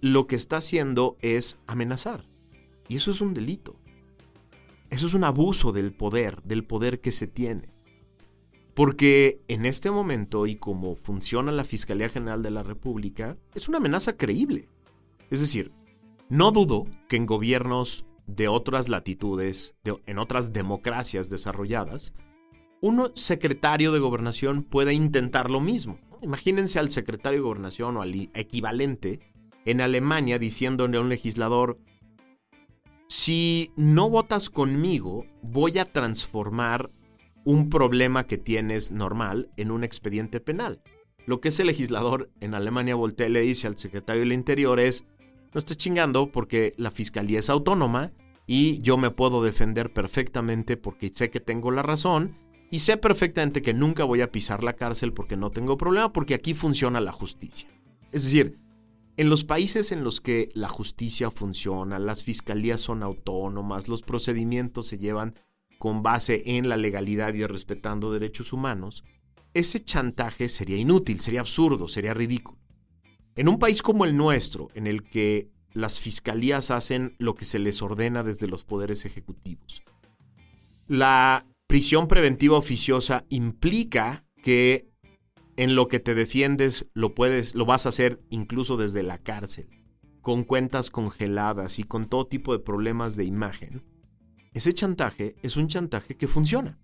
lo 0.00 0.26
que 0.26 0.36
está 0.36 0.58
haciendo 0.58 1.16
es 1.20 1.60
amenazar. 1.66 2.24
Y 2.88 2.96
eso 2.96 3.10
es 3.10 3.20
un 3.20 3.34
delito. 3.34 3.76
Eso 4.88 5.06
es 5.06 5.14
un 5.14 5.24
abuso 5.24 5.72
del 5.72 5.92
poder, 5.92 6.42
del 6.42 6.64
poder 6.64 7.00
que 7.00 7.12
se 7.12 7.26
tiene. 7.26 7.73
Porque 8.74 9.40
en 9.46 9.66
este 9.66 9.90
momento 9.90 10.46
y 10.46 10.56
como 10.56 10.96
funciona 10.96 11.52
la 11.52 11.64
Fiscalía 11.64 12.08
General 12.08 12.42
de 12.42 12.50
la 12.50 12.64
República, 12.64 13.36
es 13.54 13.68
una 13.68 13.78
amenaza 13.78 14.16
creíble. 14.16 14.68
Es 15.30 15.40
decir, 15.40 15.72
no 16.28 16.50
dudo 16.50 16.86
que 17.08 17.16
en 17.16 17.26
gobiernos 17.26 18.04
de 18.26 18.48
otras 18.48 18.88
latitudes, 18.88 19.76
en 19.84 20.18
otras 20.18 20.52
democracias 20.52 21.30
desarrolladas, 21.30 22.12
un 22.80 23.12
secretario 23.14 23.92
de 23.92 24.00
gobernación 24.00 24.64
pueda 24.64 24.92
intentar 24.92 25.50
lo 25.50 25.60
mismo. 25.60 25.98
Imagínense 26.20 26.78
al 26.78 26.90
secretario 26.90 27.38
de 27.38 27.44
gobernación 27.44 27.96
o 27.96 28.02
al 28.02 28.14
equivalente 28.34 29.20
en 29.64 29.80
Alemania 29.80 30.38
diciéndole 30.38 30.98
a 30.98 31.00
un 31.00 31.08
legislador, 31.08 31.78
si 33.06 33.70
no 33.76 34.10
votas 34.10 34.50
conmigo, 34.50 35.26
voy 35.42 35.78
a 35.78 35.92
transformar 35.92 36.90
un 37.44 37.68
problema 37.68 38.26
que 38.26 38.38
tienes 38.38 38.90
normal 38.90 39.50
en 39.56 39.70
un 39.70 39.84
expediente 39.84 40.40
penal. 40.40 40.82
Lo 41.26 41.40
que 41.40 41.48
ese 41.48 41.64
legislador 41.64 42.30
en 42.40 42.54
Alemania 42.54 42.94
voltea 42.94 43.28
y 43.28 43.32
le 43.32 43.40
dice 43.40 43.66
al 43.66 43.78
secretario 43.78 44.20
del 44.20 44.32
Interior 44.32 44.80
es, 44.80 45.04
no 45.52 45.58
estés 45.58 45.76
chingando 45.76 46.30
porque 46.30 46.74
la 46.76 46.90
fiscalía 46.90 47.38
es 47.38 47.48
autónoma 47.48 48.12
y 48.46 48.80
yo 48.80 48.96
me 48.96 49.10
puedo 49.10 49.42
defender 49.42 49.92
perfectamente 49.92 50.76
porque 50.76 51.08
sé 51.08 51.30
que 51.30 51.40
tengo 51.40 51.70
la 51.70 51.82
razón 51.82 52.36
y 52.70 52.80
sé 52.80 52.96
perfectamente 52.96 53.62
que 53.62 53.72
nunca 53.72 54.04
voy 54.04 54.20
a 54.20 54.32
pisar 54.32 54.64
la 54.64 54.74
cárcel 54.74 55.12
porque 55.12 55.36
no 55.36 55.50
tengo 55.50 55.78
problema 55.78 56.12
porque 56.12 56.34
aquí 56.34 56.54
funciona 56.54 57.00
la 57.00 57.12
justicia. 57.12 57.68
Es 58.10 58.24
decir, 58.24 58.58
en 59.16 59.30
los 59.30 59.44
países 59.44 59.92
en 59.92 60.02
los 60.02 60.20
que 60.20 60.50
la 60.54 60.68
justicia 60.68 61.30
funciona, 61.30 61.98
las 61.98 62.24
fiscalías 62.24 62.80
son 62.80 63.02
autónomas, 63.02 63.88
los 63.88 64.02
procedimientos 64.02 64.88
se 64.88 64.98
llevan 64.98 65.38
con 65.84 66.02
base 66.02 66.42
en 66.46 66.70
la 66.70 66.78
legalidad 66.78 67.34
y 67.34 67.44
respetando 67.44 68.10
derechos 68.10 68.54
humanos, 68.54 69.04
ese 69.52 69.84
chantaje 69.84 70.48
sería 70.48 70.78
inútil, 70.78 71.20
sería 71.20 71.40
absurdo, 71.40 71.88
sería 71.88 72.14
ridículo. 72.14 72.58
En 73.36 73.50
un 73.50 73.58
país 73.58 73.82
como 73.82 74.06
el 74.06 74.16
nuestro, 74.16 74.68
en 74.72 74.86
el 74.86 75.02
que 75.02 75.50
las 75.74 76.00
fiscalías 76.00 76.70
hacen 76.70 77.14
lo 77.18 77.34
que 77.34 77.44
se 77.44 77.58
les 77.58 77.82
ordena 77.82 78.22
desde 78.22 78.48
los 78.48 78.64
poderes 78.64 79.04
ejecutivos, 79.04 79.82
la 80.86 81.46
prisión 81.66 82.08
preventiva 82.08 82.56
oficiosa 82.56 83.26
implica 83.28 84.24
que 84.42 84.88
en 85.58 85.74
lo 85.74 85.88
que 85.88 86.00
te 86.00 86.14
defiendes 86.14 86.86
lo 86.94 87.14
puedes, 87.14 87.54
lo 87.54 87.66
vas 87.66 87.84
a 87.84 87.90
hacer 87.90 88.22
incluso 88.30 88.78
desde 88.78 89.02
la 89.02 89.18
cárcel, 89.18 89.68
con 90.22 90.44
cuentas 90.44 90.88
congeladas 90.88 91.78
y 91.78 91.82
con 91.84 92.08
todo 92.08 92.26
tipo 92.26 92.54
de 92.54 92.64
problemas 92.64 93.16
de 93.16 93.26
imagen. 93.26 93.93
Ese 94.54 94.72
chantaje 94.72 95.34
es 95.42 95.56
un 95.56 95.66
chantaje 95.66 96.16
que 96.16 96.28
funciona. 96.28 96.78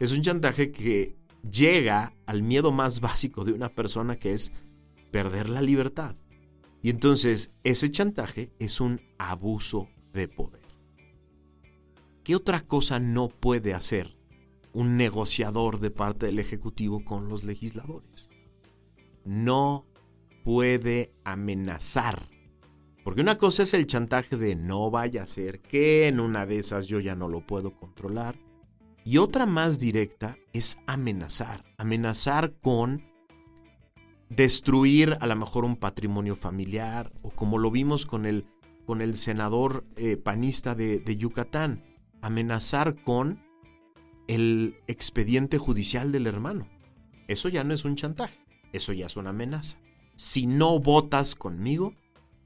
Es 0.00 0.10
un 0.10 0.20
chantaje 0.20 0.72
que 0.72 1.16
llega 1.48 2.12
al 2.26 2.42
miedo 2.42 2.72
más 2.72 3.00
básico 3.00 3.44
de 3.44 3.52
una 3.52 3.68
persona 3.68 4.16
que 4.16 4.34
es 4.34 4.50
perder 5.12 5.48
la 5.48 5.62
libertad. 5.62 6.16
Y 6.82 6.90
entonces 6.90 7.52
ese 7.62 7.90
chantaje 7.92 8.52
es 8.58 8.80
un 8.80 9.00
abuso 9.16 9.88
de 10.12 10.26
poder. 10.26 10.64
¿Qué 12.24 12.34
otra 12.34 12.62
cosa 12.62 12.98
no 12.98 13.28
puede 13.28 13.74
hacer 13.74 14.16
un 14.72 14.96
negociador 14.96 15.78
de 15.78 15.92
parte 15.92 16.26
del 16.26 16.40
Ejecutivo 16.40 17.04
con 17.04 17.28
los 17.28 17.44
legisladores? 17.44 18.28
No 19.24 19.86
puede 20.42 21.14
amenazar. 21.22 22.28
Porque 23.04 23.20
una 23.20 23.36
cosa 23.36 23.62
es 23.62 23.74
el 23.74 23.86
chantaje 23.86 24.36
de 24.36 24.56
no 24.56 24.90
vaya 24.90 25.22
a 25.22 25.26
ser 25.26 25.60
que 25.60 26.08
en 26.08 26.20
una 26.20 26.46
de 26.46 26.58
esas 26.58 26.86
yo 26.86 27.00
ya 27.00 27.14
no 27.14 27.28
lo 27.28 27.46
puedo 27.46 27.76
controlar. 27.76 28.36
Y 29.04 29.18
otra 29.18 29.44
más 29.44 29.78
directa 29.78 30.38
es 30.54 30.78
amenazar. 30.86 31.64
Amenazar 31.76 32.54
con 32.62 33.02
destruir 34.30 35.18
a 35.20 35.26
lo 35.26 35.36
mejor 35.36 35.66
un 35.66 35.76
patrimonio 35.76 36.34
familiar 36.34 37.12
o 37.22 37.30
como 37.30 37.58
lo 37.58 37.70
vimos 37.70 38.06
con 38.06 38.24
el, 38.24 38.46
con 38.86 39.02
el 39.02 39.16
senador 39.16 39.84
eh, 39.96 40.16
panista 40.16 40.74
de, 40.74 40.98
de 40.98 41.16
Yucatán 41.16 41.84
amenazar 42.24 42.96
con 43.02 43.38
el 44.28 44.76
expediente 44.86 45.58
judicial 45.58 46.10
del 46.10 46.26
hermano. 46.26 46.66
Eso 47.28 47.50
ya 47.50 47.64
no 47.64 47.74
es 47.74 47.84
un 47.84 47.96
chantaje, 47.96 48.38
eso 48.72 48.94
ya 48.94 49.06
es 49.06 49.16
una 49.18 49.30
amenaza. 49.30 49.78
Si 50.16 50.46
no 50.46 50.78
votas 50.78 51.34
conmigo, 51.34 51.92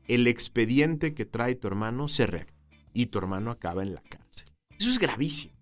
el 0.08 0.26
expediente 0.26 1.14
que 1.14 1.26
trae 1.26 1.54
tu 1.54 1.68
hermano 1.68 2.08
se 2.08 2.26
reactiva 2.26 2.58
y 2.92 3.06
tu 3.06 3.18
hermano 3.18 3.50
acaba 3.50 3.82
en 3.82 3.94
la 3.94 4.02
cárcel. 4.02 4.48
Eso 4.78 4.90
es 4.90 4.98
gravísimo. 4.98 5.54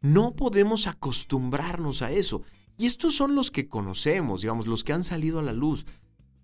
No 0.00 0.34
podemos 0.34 0.86
acostumbrarnos 0.86 2.02
a 2.02 2.10
eso. 2.10 2.42
Y 2.78 2.86
estos 2.86 3.14
son 3.14 3.34
los 3.34 3.50
que 3.50 3.68
conocemos, 3.68 4.40
digamos, 4.40 4.66
los 4.66 4.84
que 4.84 4.94
han 4.94 5.04
salido 5.04 5.38
a 5.38 5.42
la 5.42 5.52
luz. 5.52 5.84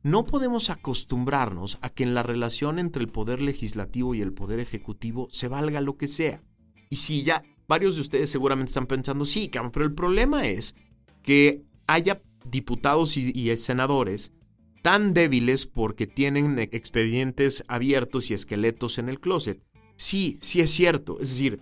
No 0.03 0.25
podemos 0.25 0.69
acostumbrarnos 0.69 1.79
a 1.81 1.89
que 1.89 2.05
en 2.05 2.15
la 2.15 2.23
relación 2.23 2.79
entre 2.79 3.03
el 3.03 3.09
poder 3.09 3.41
legislativo 3.41 4.15
y 4.15 4.21
el 4.21 4.35
poder 4.35 4.61
ejecutivo 4.61 5.29
se 5.31 5.49
valga 5.49 5.81
lo 5.81 5.97
que 5.97 6.07
sea. 6.07 6.43
Y 6.91 6.97
si 6.97 7.23
ya 7.23 7.43
varios 7.67 7.97
de 7.97 8.03
ustedes 8.03 8.31
seguramente 8.31 8.71
están 8.71 8.87
pensando, 8.87 9.25
sí, 9.25 9.51
pero 9.73 9.85
el 9.85 9.95
problema 9.95 10.47
es 10.47 10.75
que 11.23 11.63
haya 11.87 12.23
diputados 12.45 13.17
y, 13.17 13.57
senadores 13.57 14.33
tan 14.87 15.15
débiles 15.15 15.67
porque 15.67 16.07
tienen 16.07 16.61
expedientes 16.61 17.65
abiertos 17.67 18.31
y 18.31 18.35
esqueletos 18.35 18.99
en 18.99 19.09
el 19.09 19.19
closet. 19.19 19.61
Sí, 19.97 20.39
sí 20.41 20.61
es 20.61 20.71
cierto. 20.71 21.19
Es 21.21 21.31
decir, 21.31 21.61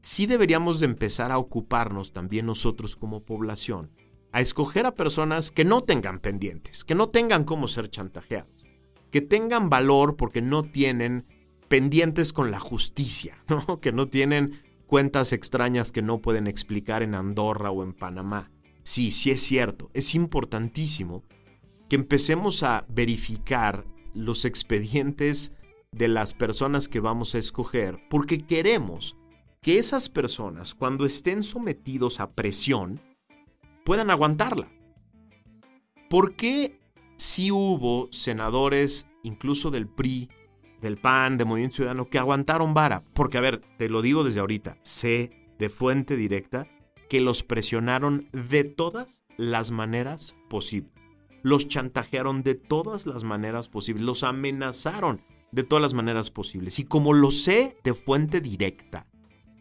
sí 0.00 0.26
deberíamos 0.26 0.80
de 0.80 0.86
empezar 0.86 1.30
a 1.30 1.38
ocuparnos 1.38 2.12
también 2.12 2.46
nosotros 2.46 2.96
como 2.96 3.22
población, 3.22 3.92
a 4.32 4.40
escoger 4.40 4.86
a 4.86 4.96
personas 4.96 5.52
que 5.52 5.64
no 5.64 5.82
tengan 5.82 6.18
pendientes, 6.18 6.82
que 6.82 6.96
no 6.96 7.10
tengan 7.10 7.44
cómo 7.44 7.68
ser 7.68 7.90
chantajeados, 7.90 8.66
que 9.12 9.20
tengan 9.20 9.70
valor 9.70 10.16
porque 10.16 10.42
no 10.42 10.64
tienen 10.64 11.26
pendientes 11.68 12.32
con 12.32 12.50
la 12.50 12.58
justicia, 12.58 13.38
que 13.80 13.92
no 13.92 14.08
tienen 14.08 14.64
cuentas 14.88 15.32
extrañas 15.32 15.92
que 15.92 16.02
no 16.02 16.20
pueden 16.20 16.48
explicar 16.48 17.04
en 17.04 17.14
Andorra 17.14 17.70
o 17.70 17.84
en 17.84 17.92
Panamá. 17.92 18.50
Sí, 18.82 19.12
sí 19.12 19.30
es 19.30 19.42
cierto, 19.42 19.92
es 19.94 20.16
importantísimo 20.16 21.22
que 21.88 21.96
empecemos 21.96 22.62
a 22.62 22.86
verificar 22.88 23.84
los 24.14 24.44
expedientes 24.44 25.52
de 25.92 26.08
las 26.08 26.34
personas 26.34 26.88
que 26.88 27.00
vamos 27.00 27.34
a 27.34 27.38
escoger, 27.38 28.00
porque 28.10 28.46
queremos 28.46 29.16
que 29.60 29.78
esas 29.78 30.08
personas, 30.08 30.74
cuando 30.74 31.06
estén 31.06 31.42
sometidos 31.42 32.20
a 32.20 32.32
presión, 32.32 33.00
puedan 33.84 34.10
aguantarla. 34.10 34.68
¿Por 36.08 36.36
qué 36.36 36.78
si 37.16 37.50
hubo 37.50 38.08
senadores, 38.12 39.06
incluso 39.22 39.70
del 39.70 39.88
PRI, 39.88 40.28
del 40.80 40.98
PAN, 40.98 41.38
de 41.38 41.44
Movimiento 41.44 41.76
Ciudadano, 41.76 42.08
que 42.08 42.18
aguantaron 42.18 42.74
vara. 42.74 43.04
Porque, 43.14 43.38
a 43.38 43.40
ver, 43.40 43.62
te 43.78 43.88
lo 43.88 44.02
digo 44.02 44.24
desde 44.24 44.40
ahorita, 44.40 44.78
sé 44.82 45.30
de 45.58 45.68
fuente 45.68 46.16
directa 46.16 46.68
que 47.08 47.20
los 47.20 47.42
presionaron 47.42 48.28
de 48.32 48.64
todas 48.64 49.24
las 49.36 49.70
maneras 49.70 50.34
posibles. 50.48 50.93
Los 51.44 51.68
chantajearon 51.68 52.42
de 52.42 52.54
todas 52.54 53.06
las 53.06 53.22
maneras 53.22 53.68
posibles. 53.68 54.02
Los 54.02 54.24
amenazaron 54.24 55.20
de 55.52 55.62
todas 55.62 55.82
las 55.82 55.92
maneras 55.92 56.30
posibles. 56.30 56.78
Y 56.78 56.84
como 56.84 57.12
lo 57.12 57.30
sé 57.30 57.76
de 57.84 57.92
fuente 57.92 58.40
directa, 58.40 59.06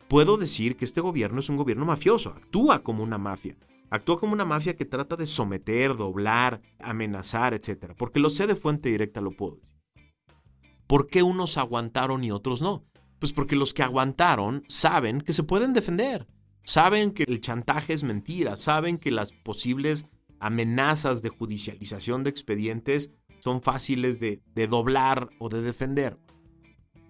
puedo 0.07 0.37
decir 0.37 0.77
que 0.77 0.85
este 0.85 1.01
gobierno 1.01 1.41
es 1.41 1.49
un 1.49 1.57
gobierno 1.57 1.85
mafioso. 1.85 2.29
Actúa 2.29 2.79
como 2.79 3.03
una 3.03 3.17
mafia. 3.17 3.57
Actúa 3.89 4.17
como 4.17 4.31
una 4.31 4.45
mafia 4.45 4.77
que 4.77 4.85
trata 4.85 5.17
de 5.17 5.25
someter, 5.25 5.97
doblar, 5.97 6.61
amenazar, 6.79 7.53
etc. 7.53 7.93
Porque 7.97 8.21
lo 8.21 8.29
sé 8.29 8.47
de 8.47 8.55
fuente 8.55 8.87
directa, 8.87 9.19
lo 9.19 9.31
puedo 9.31 9.57
decir. 9.57 9.75
¿Por 10.87 11.07
qué 11.07 11.21
unos 11.21 11.57
aguantaron 11.57 12.23
y 12.23 12.31
otros 12.31 12.61
no? 12.61 12.85
Pues 13.19 13.33
porque 13.33 13.57
los 13.57 13.73
que 13.73 13.83
aguantaron 13.83 14.63
saben 14.69 15.19
que 15.19 15.33
se 15.33 15.43
pueden 15.43 15.73
defender, 15.73 16.27
saben 16.63 17.11
que 17.11 17.23
el 17.23 17.41
chantaje 17.41 17.91
es 17.91 18.03
mentira, 18.03 18.55
saben 18.55 18.97
que 18.99 19.11
las 19.11 19.33
posibles 19.33 20.05
amenazas 20.43 21.21
de 21.21 21.29
judicialización 21.29 22.23
de 22.23 22.29
expedientes 22.29 23.11
son 23.39 23.61
fáciles 23.61 24.19
de, 24.19 24.41
doblar 24.67 25.29
o 25.39 25.47
de 25.47 25.61
defender. 25.61 26.17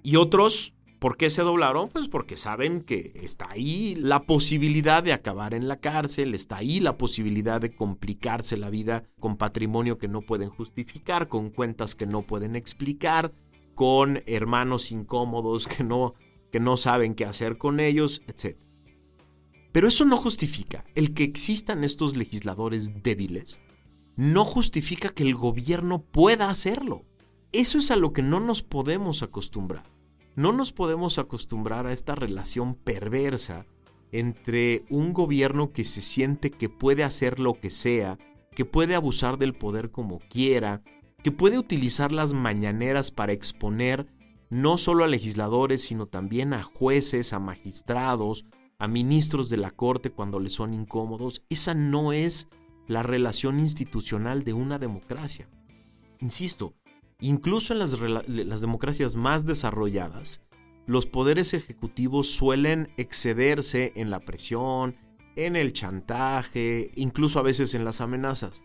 Y 0.03 0.17
otros, 0.17 0.75
¿por 0.99 1.17
qué 1.17 1.31
se 1.31 1.41
doblaron? 1.41 1.89
Pues 1.89 2.07
porque 2.07 2.37
saben 2.37 2.81
que 2.81 3.11
está 3.15 3.49
ahí 3.49 3.95
la 3.95 4.23
posibilidad 4.27 5.01
de 5.01 5.13
acabar 5.13 5.55
en 5.55 5.67
la 5.67 5.77
cárcel, 5.77 6.35
está 6.35 6.57
ahí 6.57 6.79
la 6.79 6.97
posibilidad 6.97 7.59
de 7.59 7.73
complicarse 7.73 8.55
la 8.55 8.69
vida 8.69 9.03
con 9.19 9.37
patrimonio 9.37 9.97
que 9.97 10.07
no 10.07 10.21
pueden 10.21 10.49
justificar, 10.49 11.27
con 11.27 11.49
cuentas 11.49 11.95
que 11.95 12.05
no 12.05 12.21
pueden 12.21 12.55
explicar, 12.55 13.33
con 13.73 14.21
hermanos 14.27 14.91
incómodos 14.91 15.65
que 15.65 15.83
no, 15.83 16.13
que 16.51 16.59
no 16.59 16.77
saben 16.77 17.15
qué 17.15 17.25
hacer 17.25 17.57
con 17.57 17.79
ellos, 17.79 18.21
etc. 18.27 18.57
Pero 19.73 19.87
eso 19.87 20.05
no 20.05 20.17
justifica 20.17 20.85
el 20.95 21.13
que 21.13 21.23
existan 21.23 21.83
estos 21.83 22.15
legisladores 22.15 23.03
débiles, 23.03 23.59
no 24.15 24.45
justifica 24.45 25.09
que 25.09 25.23
el 25.23 25.33
gobierno 25.33 26.03
pueda 26.03 26.51
hacerlo. 26.51 27.03
Eso 27.51 27.79
es 27.79 27.89
a 27.89 27.95
lo 27.95 28.13
que 28.13 28.21
no 28.21 28.39
nos 28.39 28.61
podemos 28.61 29.23
acostumbrar. 29.23 29.83
No 30.35 30.53
nos 30.53 30.71
podemos 30.71 31.17
acostumbrar 31.17 31.87
a 31.87 31.91
esta 31.91 32.13
relación 32.13 32.75
perversa 32.75 33.65
entre 34.11 34.85
un 34.91 35.11
gobierno 35.11 35.71
que 35.73 35.85
se 35.85 36.01
siente 36.01 36.51
que 36.51 36.69
puede 36.69 37.03
hacer 37.03 37.39
lo 37.39 37.55
que 37.59 37.71
sea, 37.71 38.19
que 38.55 38.65
puede 38.65 38.93
abusar 38.93 39.39
del 39.39 39.55
poder 39.55 39.89
como 39.89 40.19
quiera, 40.29 40.83
que 41.23 41.31
puede 41.31 41.57
utilizar 41.57 42.11
las 42.11 42.33
mañaneras 42.33 43.09
para 43.09 43.33
exponer 43.33 44.05
no 44.51 44.77
solo 44.77 45.03
a 45.03 45.07
legisladores, 45.07 45.81
sino 45.81 46.05
también 46.05 46.53
a 46.53 46.61
jueces, 46.61 47.33
a 47.33 47.39
magistrados, 47.39 48.45
a 48.83 48.87
ministros 48.89 49.49
de 49.49 49.55
la 49.55 49.71
Corte 49.71 50.11
cuando 50.11 50.41
les 50.41 50.51
son 50.51 50.73
incómodos. 50.73 51.41
Esa 51.47 51.73
no 51.73 52.11
es 52.11 52.49
la 52.85 53.01
relación 53.01 53.61
institucional 53.61 54.43
de 54.43 54.51
una 54.51 54.77
democracia. 54.77 55.47
Insisto, 56.19 56.73
incluso 57.21 57.71
en 57.71 57.79
las, 57.79 57.97
las 58.27 58.59
democracias 58.59 59.15
más 59.15 59.45
desarrolladas, 59.45 60.41
los 60.85 61.05
poderes 61.05 61.53
ejecutivos 61.53 62.29
suelen 62.31 62.91
excederse 62.97 63.93
en 63.95 64.09
la 64.09 64.19
presión, 64.19 64.97
en 65.37 65.55
el 65.55 65.71
chantaje, 65.71 66.91
incluso 66.95 67.39
a 67.39 67.43
veces 67.43 67.75
en 67.75 67.85
las 67.85 68.01
amenazas. 68.01 68.63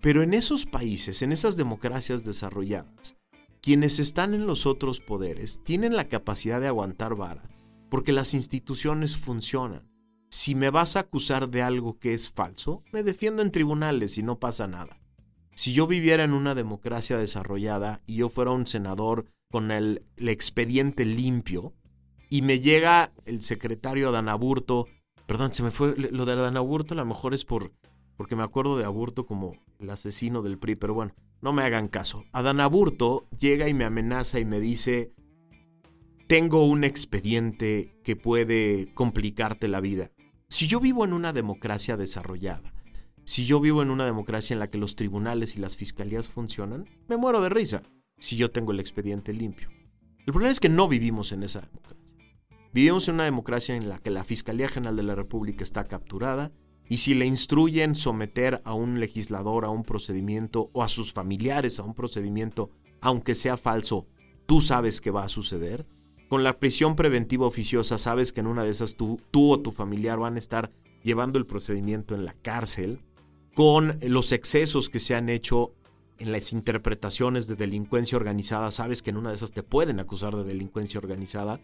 Pero 0.00 0.24
en 0.24 0.34
esos 0.34 0.66
países, 0.66 1.22
en 1.22 1.30
esas 1.30 1.56
democracias 1.56 2.24
desarrolladas, 2.24 3.16
quienes 3.60 4.00
están 4.00 4.34
en 4.34 4.48
los 4.48 4.66
otros 4.66 4.98
poderes 4.98 5.60
tienen 5.62 5.94
la 5.94 6.08
capacidad 6.08 6.60
de 6.60 6.66
aguantar 6.66 7.14
vara, 7.14 7.48
porque 7.90 8.12
las 8.12 8.34
instituciones 8.34 9.16
funcionan. 9.16 9.90
Si 10.30 10.54
me 10.54 10.70
vas 10.70 10.96
a 10.96 11.00
acusar 11.00 11.50
de 11.50 11.62
algo 11.62 11.98
que 11.98 12.14
es 12.14 12.30
falso, 12.30 12.84
me 12.92 13.02
defiendo 13.02 13.42
en 13.42 13.50
tribunales 13.50 14.16
y 14.16 14.22
no 14.22 14.38
pasa 14.38 14.68
nada. 14.68 15.00
Si 15.54 15.72
yo 15.72 15.86
viviera 15.86 16.24
en 16.24 16.32
una 16.32 16.54
democracia 16.54 17.18
desarrollada 17.18 18.00
y 18.06 18.16
yo 18.16 18.28
fuera 18.28 18.52
un 18.52 18.66
senador 18.66 19.26
con 19.50 19.72
el, 19.72 20.04
expediente 20.16 21.04
limpio, 21.04 21.74
y 22.30 22.42
me 22.42 22.60
llega 22.60 23.12
el 23.24 23.42
secretario 23.42 24.08
Adán 24.08 24.28
Aburto, 24.28 24.86
perdón, 25.26 25.52
se 25.52 25.64
me 25.64 25.72
fue 25.72 25.96
lo 25.96 26.24
de 26.24 26.32
Adán 26.32 26.56
Aburto, 26.56 26.94
a 26.94 26.96
lo 26.96 27.04
mejor 27.04 27.34
es 27.34 27.44
por 27.44 27.72
porque 28.16 28.36
me 28.36 28.42
acuerdo 28.42 28.76
de 28.76 28.84
Aburto 28.84 29.24
como 29.24 29.56
el 29.78 29.88
asesino 29.88 30.42
del 30.42 30.58
PRI, 30.58 30.76
pero 30.76 30.92
bueno, 30.92 31.14
no 31.40 31.54
me 31.54 31.62
hagan 31.62 31.88
caso. 31.88 32.24
Adán 32.32 32.60
Aburto 32.60 33.26
llega 33.38 33.66
y 33.66 33.72
me 33.72 33.86
amenaza 33.86 34.38
y 34.38 34.44
me 34.44 34.60
dice, 34.60 35.14
tengo 36.30 36.64
un 36.64 36.84
expediente 36.84 37.98
que 38.04 38.14
puede 38.14 38.94
complicarte 38.94 39.66
la 39.66 39.80
vida. 39.80 40.12
Si 40.48 40.68
yo 40.68 40.78
vivo 40.78 41.04
en 41.04 41.12
una 41.12 41.32
democracia 41.32 41.96
desarrollada, 41.96 42.72
si 43.24 43.46
yo 43.46 43.58
vivo 43.58 43.82
en 43.82 43.90
una 43.90 44.04
democracia 44.04 44.54
en 44.54 44.60
la 44.60 44.70
que 44.70 44.78
los 44.78 44.94
tribunales 44.94 45.56
y 45.56 45.58
las 45.58 45.76
fiscalías 45.76 46.28
funcionan, 46.28 46.88
me 47.08 47.16
muero 47.16 47.40
de 47.40 47.48
risa 47.48 47.82
si 48.16 48.36
yo 48.36 48.52
tengo 48.52 48.70
el 48.70 48.78
expediente 48.78 49.32
limpio. 49.32 49.70
El 50.24 50.32
problema 50.32 50.52
es 50.52 50.60
que 50.60 50.68
no 50.68 50.86
vivimos 50.86 51.32
en 51.32 51.42
esa 51.42 51.62
democracia. 51.62 52.16
Vivimos 52.72 53.08
en 53.08 53.14
una 53.16 53.24
democracia 53.24 53.74
en 53.74 53.88
la 53.88 53.98
que 53.98 54.10
la 54.10 54.22
Fiscalía 54.22 54.68
General 54.68 54.94
de 54.94 55.02
la 55.02 55.16
República 55.16 55.64
está 55.64 55.88
capturada 55.88 56.52
y 56.88 56.98
si 56.98 57.14
le 57.14 57.26
instruyen 57.26 57.96
someter 57.96 58.62
a 58.64 58.74
un 58.74 59.00
legislador 59.00 59.64
a 59.64 59.70
un 59.70 59.82
procedimiento 59.82 60.70
o 60.74 60.84
a 60.84 60.88
sus 60.88 61.12
familiares 61.12 61.80
a 61.80 61.82
un 61.82 61.94
procedimiento, 61.94 62.70
aunque 63.00 63.34
sea 63.34 63.56
falso, 63.56 64.06
tú 64.46 64.60
sabes 64.60 65.00
que 65.00 65.10
va 65.10 65.24
a 65.24 65.28
suceder. 65.28 65.88
Con 66.30 66.44
la 66.44 66.58
prisión 66.58 66.96
preventiva 66.96 67.46
oficiosa 67.46 67.98
sabes 67.98 68.32
que 68.32 68.40
en 68.40 68.46
una 68.46 68.64
de 68.64 68.70
esas 68.70 68.96
tú, 68.96 69.20
o 69.34 69.60
tu 69.60 69.70
familiar 69.70 70.18
van 70.18 70.36
a 70.36 70.38
estar 70.38 70.72
llevando 71.02 71.38
el 71.38 71.44
procedimiento 71.44 72.14
en 72.14 72.24
la 72.24 72.32
cárcel. 72.32 73.00
Con 73.54 73.98
los 74.00 74.32
excesos 74.32 74.88
que 74.88 75.00
se 75.00 75.14
han 75.14 75.28
hecho 75.28 75.74
en 76.18 76.32
las 76.32 76.54
interpretaciones 76.54 77.46
de 77.46 77.56
delincuencia 77.56 78.16
organizada, 78.16 78.70
sabes 78.70 79.02
que 79.02 79.10
en 79.10 79.18
una 79.18 79.28
de 79.28 79.34
esas 79.34 79.52
te 79.52 79.62
pueden 79.62 80.00
acusar 80.00 80.34
de 80.34 80.44
delincuencia 80.44 80.98
organizada 80.98 81.60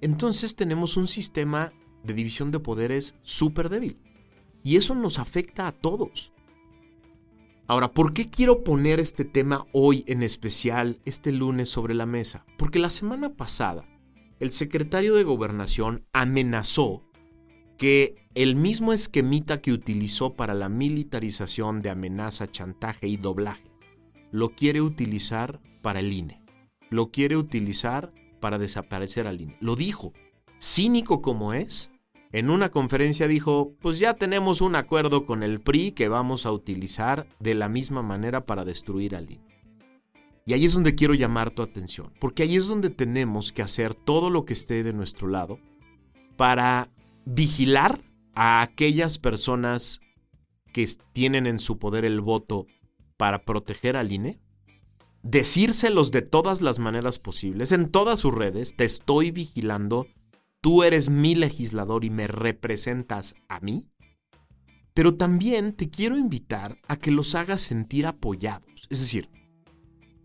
entonces 0.00 0.56
tenemos 0.56 0.96
un 0.96 1.08
sistema 1.08 1.72
de 2.04 2.14
división 2.14 2.50
de 2.50 2.60
poderes 2.60 3.14
súper 3.22 3.68
débil. 3.68 3.98
Y 4.62 4.76
eso 4.76 4.94
nos 4.94 5.18
afecta 5.18 5.66
a 5.66 5.72
todos. 5.72 6.32
Ahora, 7.66 7.92
¿por 7.92 8.12
qué 8.12 8.30
quiero 8.30 8.62
poner 8.62 9.00
este 9.00 9.24
tema 9.24 9.66
hoy 9.72 10.04
en 10.06 10.22
especial, 10.22 11.00
este 11.04 11.32
lunes, 11.32 11.68
sobre 11.68 11.94
la 11.94 12.06
mesa? 12.06 12.44
Porque 12.58 12.78
la 12.78 12.90
semana 12.90 13.34
pasada, 13.34 13.84
el 14.38 14.50
secretario 14.50 15.14
de 15.14 15.24
Gobernación 15.24 16.04
amenazó 16.12 17.02
que 17.78 18.16
el 18.34 18.56
mismo 18.56 18.92
esquemita 18.92 19.60
que 19.60 19.72
utilizó 19.72 20.34
para 20.34 20.54
la 20.54 20.68
militarización 20.68 21.82
de 21.82 21.90
amenaza, 21.90 22.50
chantaje 22.50 23.08
y 23.08 23.16
doblaje, 23.16 23.70
lo 24.30 24.50
quiere 24.50 24.80
utilizar 24.82 25.60
para 25.82 26.00
el 26.00 26.12
INE. 26.12 26.42
Lo 26.90 27.10
quiere 27.10 27.36
utilizar 27.36 28.12
para 28.40 28.58
desaparecer 28.58 29.26
al 29.26 29.40
INE. 29.40 29.56
Lo 29.60 29.76
dijo. 29.76 30.12
Cínico 30.58 31.20
como 31.20 31.52
es, 31.52 31.90
en 32.32 32.50
una 32.50 32.70
conferencia 32.70 33.28
dijo, 33.28 33.74
pues 33.80 33.98
ya 33.98 34.14
tenemos 34.14 34.60
un 34.60 34.76
acuerdo 34.76 35.26
con 35.26 35.42
el 35.42 35.60
PRI 35.60 35.92
que 35.92 36.08
vamos 36.08 36.44
a 36.44 36.52
utilizar 36.52 37.26
de 37.40 37.54
la 37.54 37.68
misma 37.68 38.02
manera 38.02 38.46
para 38.46 38.64
destruir 38.64 39.16
al 39.16 39.30
INE. 39.30 39.45
Y 40.46 40.54
ahí 40.54 40.64
es 40.64 40.72
donde 40.72 40.94
quiero 40.94 41.12
llamar 41.12 41.50
tu 41.50 41.60
atención, 41.60 42.12
porque 42.20 42.44
ahí 42.44 42.56
es 42.56 42.66
donde 42.68 42.88
tenemos 42.88 43.52
que 43.52 43.62
hacer 43.62 43.94
todo 43.94 44.30
lo 44.30 44.44
que 44.44 44.54
esté 44.54 44.82
de 44.82 44.92
nuestro 44.92 45.28
lado 45.28 45.58
para 46.36 46.88
vigilar 47.24 48.00
a 48.34 48.62
aquellas 48.62 49.18
personas 49.18 50.00
que 50.72 50.88
tienen 51.12 51.46
en 51.46 51.58
su 51.58 51.78
poder 51.78 52.04
el 52.04 52.20
voto 52.20 52.66
para 53.16 53.44
proteger 53.44 53.96
al 53.96 54.12
INE 54.12 54.40
decírselos 55.30 56.12
de 56.12 56.22
todas 56.22 56.62
las 56.62 56.78
maneras 56.78 57.18
posibles, 57.18 57.72
en 57.72 57.90
todas 57.90 58.20
sus 58.20 58.32
redes, 58.32 58.76
te 58.76 58.84
estoy 58.84 59.32
vigilando, 59.32 60.06
tú 60.60 60.84
eres 60.84 61.10
mi 61.10 61.34
legislador 61.34 62.04
y 62.04 62.10
me 62.10 62.28
representas 62.28 63.34
a 63.48 63.60
mí. 63.60 63.88
Pero 64.94 65.16
también 65.16 65.74
te 65.74 65.90
quiero 65.90 66.16
invitar 66.16 66.78
a 66.86 66.96
que 66.96 67.10
los 67.10 67.34
hagas 67.34 67.60
sentir 67.60 68.06
apoyados. 68.06 68.86
Es 68.88 69.00
decir, 69.00 69.28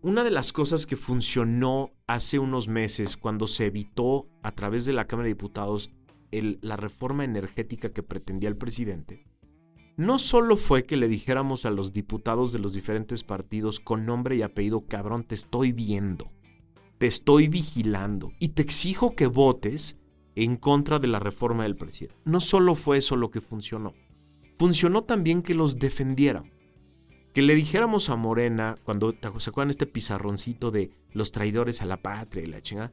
una 0.02 0.24
de 0.24 0.30
las 0.30 0.52
cosas 0.52 0.86
que 0.86 0.96
funcionó 0.96 1.92
hace 2.06 2.38
unos 2.38 2.68
meses 2.68 3.16
cuando 3.16 3.46
se 3.46 3.66
evitó 3.66 4.28
a 4.42 4.52
través 4.52 4.84
de 4.84 4.92
la 4.92 5.06
Cámara 5.06 5.28
de 5.28 5.34
Diputados 5.34 5.90
la 6.30 6.76
reforma 6.76 7.24
energética 7.24 7.92
que 7.92 8.02
pretendía 8.02 8.48
el 8.48 8.56
presidente 8.56 9.24
no 9.96 10.18
solo 10.18 10.56
fue 10.56 10.84
que 10.84 10.96
le 10.96 11.08
dijéramos 11.08 11.64
a 11.64 11.70
los 11.70 11.92
diputados 11.92 12.52
de 12.52 12.58
los 12.58 12.72
diferentes 12.72 13.24
partidos 13.24 13.80
con 13.80 14.06
nombre 14.06 14.36
y 14.36 14.42
apellido, 14.42 14.86
cabrón, 14.86 15.24
te 15.24 15.34
estoy 15.34 15.72
viendo, 15.72 16.32
te 16.98 17.06
estoy 17.06 17.48
vigilando 17.48 18.32
y 18.38 18.48
te 18.48 18.62
exijo 18.62 19.14
que 19.14 19.26
votes 19.26 19.98
en 20.34 20.56
contra 20.56 20.98
de 20.98 21.08
la 21.08 21.18
reforma 21.18 21.64
del 21.64 21.76
presidente. 21.76 22.18
No 22.24 22.40
solo 22.40 22.74
fue 22.74 22.98
eso 22.98 23.16
lo 23.16 23.30
que 23.30 23.40
funcionó, 23.40 23.92
funcionó 24.58 25.04
también 25.04 25.42
que 25.42 25.54
los 25.54 25.78
defendieran. 25.78 26.51
Que 27.32 27.42
le 27.42 27.54
dijéramos 27.54 28.10
a 28.10 28.16
Morena, 28.16 28.76
cuando 28.84 29.14
se 29.38 29.50
acuerdan 29.50 29.70
este 29.70 29.86
pizarroncito 29.86 30.70
de 30.70 30.90
los 31.12 31.32
traidores 31.32 31.80
a 31.80 31.86
la 31.86 31.96
patria 31.96 32.44
y 32.44 32.46
la 32.46 32.60
chingada, 32.60 32.92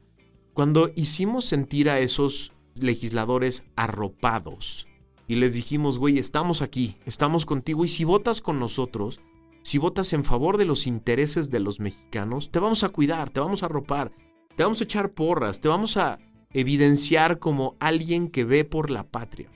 cuando 0.54 0.90
hicimos 0.96 1.44
sentir 1.44 1.90
a 1.90 2.00
esos 2.00 2.52
legisladores 2.74 3.64
arropados, 3.76 4.86
y 5.30 5.36
les 5.36 5.54
dijimos, 5.54 5.96
güey, 5.98 6.18
estamos 6.18 6.60
aquí, 6.60 6.96
estamos 7.04 7.46
contigo 7.46 7.84
y 7.84 7.88
si 7.88 8.02
votas 8.02 8.40
con 8.40 8.58
nosotros, 8.58 9.20
si 9.62 9.78
votas 9.78 10.12
en 10.12 10.24
favor 10.24 10.56
de 10.56 10.64
los 10.64 10.88
intereses 10.88 11.50
de 11.50 11.60
los 11.60 11.78
mexicanos, 11.78 12.50
te 12.50 12.58
vamos 12.58 12.82
a 12.82 12.88
cuidar, 12.88 13.30
te 13.30 13.38
vamos 13.38 13.62
a 13.62 13.66
arropar, 13.66 14.10
te 14.56 14.64
vamos 14.64 14.80
a 14.80 14.84
echar 14.84 15.12
porras, 15.12 15.60
te 15.60 15.68
vamos 15.68 15.96
a 15.96 16.18
evidenciar 16.52 17.38
como 17.38 17.76
alguien 17.78 18.28
que 18.28 18.44
ve 18.44 18.64
por 18.64 18.90
la 18.90 19.04
patria. 19.04 19.52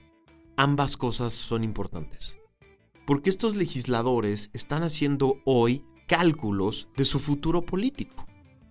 Ambas 0.56 0.96
cosas 0.96 1.32
son 1.32 1.64
importantes. 1.64 2.38
Porque 3.06 3.30
estos 3.30 3.56
legisladores 3.56 4.50
están 4.52 4.82
haciendo 4.82 5.38
hoy 5.44 5.84
cálculos 6.06 6.88
de 6.96 7.04
su 7.04 7.18
futuro 7.18 7.62
político. 7.62 8.26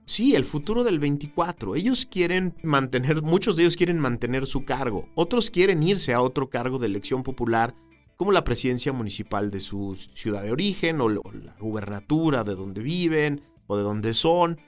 Sí, 0.06 0.36
el 0.36 0.43
futuro 0.43 0.84
del 0.84 1.00
24. 1.00 1.76
Ellos 1.76 2.06
quieren 2.06 2.56
mantener, 2.62 3.22
muchos 3.22 3.56
de 3.56 3.63
ellos 3.63 3.78
quieren 3.78 4.00
mantener 4.00 4.46
su 4.48 4.65
cargo. 4.65 5.08
Otros 5.15 5.50
quieren 5.50 5.82
irse 5.82 6.13
a 6.13 6.22
otro 6.22 6.50
cargo 6.50 6.78
de 6.78 6.88
elección 6.88 7.24
popular, 7.24 7.74
como 8.17 8.32
la 8.32 8.43
presidencia 8.43 8.91
municipal 8.91 9.50
de 9.50 9.60
su 9.60 9.96
ciudad 10.13 10.43
de 10.43 10.52
origen, 10.52 11.00
o 11.00 11.10
la 11.10 11.56
gubernatura 11.60 12.43
de 12.43 12.56
donde 12.56 12.82
viven, 12.82 13.41
o 13.67 13.78
de 13.78 13.84
donde 13.84 14.13
son. 14.13 14.60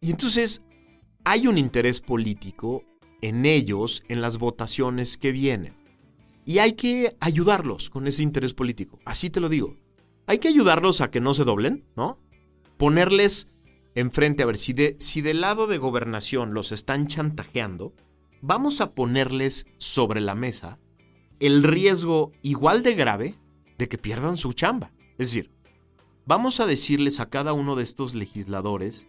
Y 0.00 0.10
entonces 0.10 0.62
hay 1.24 1.46
un 1.46 1.58
interés 1.58 2.00
político 2.00 2.82
en 3.20 3.46
ellos, 3.46 4.02
en 4.08 4.20
las 4.20 4.38
votaciones 4.38 5.16
que 5.16 5.30
vienen. 5.30 5.81
Y 6.44 6.58
hay 6.58 6.72
que 6.72 7.16
ayudarlos 7.20 7.90
con 7.90 8.06
ese 8.06 8.22
interés 8.22 8.54
político. 8.54 8.98
Así 9.04 9.30
te 9.30 9.40
lo 9.40 9.48
digo. 9.48 9.76
Hay 10.26 10.38
que 10.38 10.48
ayudarlos 10.48 11.00
a 11.00 11.10
que 11.10 11.20
no 11.20 11.34
se 11.34 11.44
doblen, 11.44 11.84
¿no? 11.96 12.18
Ponerles 12.76 13.48
enfrente, 13.94 14.42
a 14.42 14.46
ver, 14.46 14.56
si, 14.56 14.72
de, 14.72 14.96
si 14.98 15.20
del 15.20 15.40
lado 15.40 15.66
de 15.66 15.78
gobernación 15.78 16.54
los 16.54 16.72
están 16.72 17.06
chantajeando, 17.06 17.94
vamos 18.40 18.80
a 18.80 18.94
ponerles 18.94 19.66
sobre 19.78 20.20
la 20.20 20.34
mesa 20.34 20.78
el 21.42 21.64
riesgo 21.64 22.30
igual 22.40 22.84
de 22.84 22.94
grave 22.94 23.38
de 23.76 23.88
que 23.88 23.98
pierdan 23.98 24.36
su 24.36 24.52
chamba. 24.52 24.92
Es 25.18 25.26
decir, 25.26 25.50
vamos 26.24 26.60
a 26.60 26.66
decirles 26.66 27.18
a 27.18 27.30
cada 27.30 27.52
uno 27.52 27.74
de 27.74 27.82
estos 27.82 28.14
legisladores, 28.14 29.08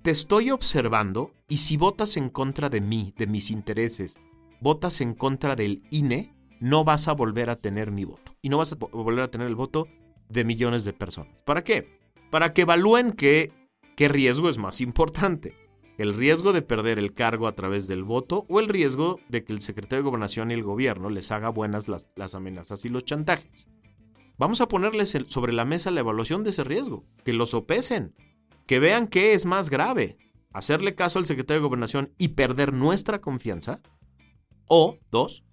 te 0.00 0.10
estoy 0.10 0.50
observando 0.50 1.34
y 1.48 1.58
si 1.58 1.76
votas 1.76 2.16
en 2.16 2.30
contra 2.30 2.70
de 2.70 2.80
mí, 2.80 3.12
de 3.18 3.26
mis 3.26 3.50
intereses, 3.50 4.18
votas 4.62 5.02
en 5.02 5.12
contra 5.12 5.54
del 5.54 5.82
INE, 5.90 6.34
no 6.60 6.84
vas 6.84 7.08
a 7.08 7.12
volver 7.12 7.50
a 7.50 7.56
tener 7.56 7.90
mi 7.90 8.04
voto. 8.04 8.36
Y 8.42 8.48
no 8.48 8.58
vas 8.58 8.72
a 8.72 8.76
volver 8.76 9.24
a 9.24 9.30
tener 9.30 9.48
el 9.48 9.56
voto 9.56 9.88
de 10.28 10.44
millones 10.44 10.84
de 10.84 10.92
personas. 10.92 11.34
¿Para 11.44 11.64
qué? 11.64 11.98
Para 12.30 12.52
que 12.52 12.62
evalúen 12.62 13.12
que 13.12 13.52
¿Qué 14.00 14.08
riesgo 14.08 14.48
es 14.48 14.56
más 14.56 14.80
importante? 14.80 15.54
¿El 15.98 16.14
riesgo 16.14 16.54
de 16.54 16.62
perder 16.62 16.98
el 16.98 17.12
cargo 17.12 17.46
a 17.46 17.54
través 17.54 17.86
del 17.86 18.02
voto 18.02 18.46
o 18.48 18.58
el 18.58 18.66
riesgo 18.66 19.20
de 19.28 19.44
que 19.44 19.52
el 19.52 19.60
secretario 19.60 19.98
de 19.98 20.08
Gobernación 20.08 20.50
y 20.50 20.54
el 20.54 20.62
gobierno 20.62 21.10
les 21.10 21.30
haga 21.30 21.50
buenas 21.50 21.86
las, 21.86 22.34
amenazas 22.34 22.82
y 22.86 22.88
los 22.88 23.04
chantajes? 23.04 23.68
Vamos 24.38 24.62
a 24.62 24.68
ponerles 24.68 25.18
sobre 25.26 25.52
la 25.52 25.66
mesa 25.66 25.90
la 25.90 26.00
evaluación 26.00 26.44
de 26.44 26.48
ese 26.48 26.64
riesgo, 26.64 27.04
que 27.26 27.34
lo 27.34 27.44
sopesen, 27.44 28.14
que 28.66 28.78
vean 28.78 29.06
qué 29.06 29.34
es 29.34 29.44
más 29.44 29.68
grave, 29.68 30.16
hacerle 30.50 30.94
caso 30.94 31.18
al 31.18 31.26
secretario 31.26 31.60
de 31.60 31.66
Gobernación 31.66 32.14
y 32.16 32.28
perder 32.28 32.72
nuestra 32.72 33.20
confianza, 33.20 33.82
o, 34.66 34.96
dos, 35.10 35.44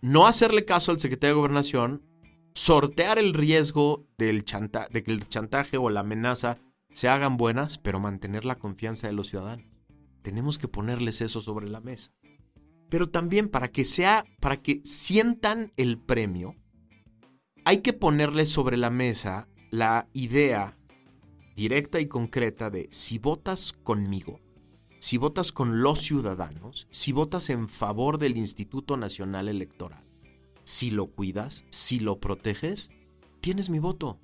no 0.00 0.26
hacerle 0.26 0.64
caso 0.64 0.92
al 0.92 1.00
secretario 1.00 1.34
de 1.34 1.40
Gobernación, 1.40 2.02
sortear 2.54 3.18
el 3.18 3.34
riesgo 3.34 4.06
del 4.16 4.44
de 4.90 5.02
que 5.02 5.12
el 5.12 5.28
chantaje 5.28 5.76
o 5.76 5.90
la 5.90 6.00
amenaza 6.00 6.58
se 6.90 7.08
hagan 7.08 7.36
buenas, 7.36 7.78
pero 7.78 8.00
mantener 8.00 8.44
la 8.44 8.56
confianza 8.56 9.06
de 9.06 9.12
los 9.12 9.28
ciudadanos. 9.28 9.66
Tenemos 10.22 10.58
que 10.58 10.68
ponerles 10.68 11.20
eso 11.20 11.40
sobre 11.40 11.68
la 11.68 11.80
mesa. 11.80 12.10
Pero 12.88 13.10
también 13.10 13.48
para 13.48 13.68
que 13.68 13.84
sea, 13.84 14.24
para 14.40 14.62
que 14.62 14.80
sientan 14.84 15.72
el 15.76 15.98
premio, 15.98 16.56
hay 17.64 17.78
que 17.78 17.92
ponerles 17.92 18.48
sobre 18.48 18.76
la 18.76 18.90
mesa 18.90 19.48
la 19.70 20.08
idea 20.14 20.78
directa 21.54 22.00
y 22.00 22.06
concreta 22.06 22.70
de 22.70 22.88
si 22.90 23.18
votas 23.18 23.72
conmigo, 23.72 24.40
si 24.98 25.16
votas 25.16 25.52
con 25.52 25.82
los 25.82 26.00
ciudadanos, 26.00 26.88
si 26.90 27.12
votas 27.12 27.50
en 27.50 27.68
favor 27.68 28.18
del 28.18 28.36
Instituto 28.36 28.96
Nacional 28.96 29.48
Electoral, 29.48 30.04
si 30.64 30.90
lo 30.90 31.06
cuidas, 31.06 31.64
si 31.70 32.00
lo 32.00 32.18
proteges, 32.18 32.90
tienes 33.40 33.70
mi 33.70 33.78
voto. 33.78 34.18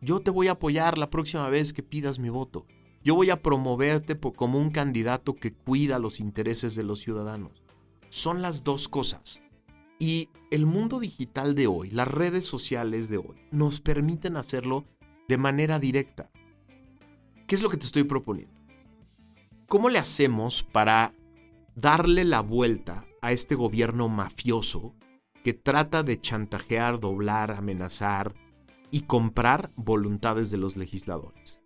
Yo 0.00 0.20
te 0.20 0.30
voy 0.30 0.48
a 0.48 0.52
apoyar 0.52 0.98
la 0.98 1.10
próxima 1.10 1.48
vez 1.48 1.72
que 1.72 1.82
pidas 1.82 2.18
mi 2.18 2.28
voto. 2.28 2.66
Yo 3.02 3.14
voy 3.14 3.30
a 3.30 3.42
promoverte 3.42 4.18
como 4.18 4.58
un 4.58 4.70
candidato 4.70 5.36
que 5.36 5.52
cuida 5.52 5.98
los 5.98 6.20
intereses 6.20 6.74
de 6.74 6.82
los 6.82 7.00
ciudadanos. 7.00 7.62
Son 8.08 8.42
las 8.42 8.64
dos 8.64 8.88
cosas. 8.88 9.42
Y 9.98 10.28
el 10.50 10.66
mundo 10.66 10.98
digital 10.98 11.54
de 11.54 11.66
hoy, 11.66 11.90
las 11.90 12.08
redes 12.08 12.44
sociales 12.44 13.08
de 13.08 13.18
hoy, 13.18 13.36
nos 13.50 13.80
permiten 13.80 14.36
hacerlo 14.36 14.84
de 15.28 15.38
manera 15.38 15.78
directa. 15.78 16.30
¿Qué 17.46 17.54
es 17.54 17.62
lo 17.62 17.68
que 17.68 17.76
te 17.76 17.86
estoy 17.86 18.04
proponiendo? 18.04 18.59
¿Cómo 19.70 19.88
le 19.88 20.00
hacemos 20.00 20.64
para 20.64 21.14
darle 21.76 22.24
la 22.24 22.40
vuelta 22.40 23.06
a 23.22 23.30
este 23.30 23.54
gobierno 23.54 24.08
mafioso 24.08 24.96
que 25.44 25.54
trata 25.54 26.02
de 26.02 26.20
chantajear, 26.20 26.98
doblar, 26.98 27.52
amenazar 27.52 28.34
y 28.90 29.02
comprar 29.02 29.70
voluntades 29.76 30.50
de 30.50 30.56
los 30.56 30.76
legisladores? 30.76 31.60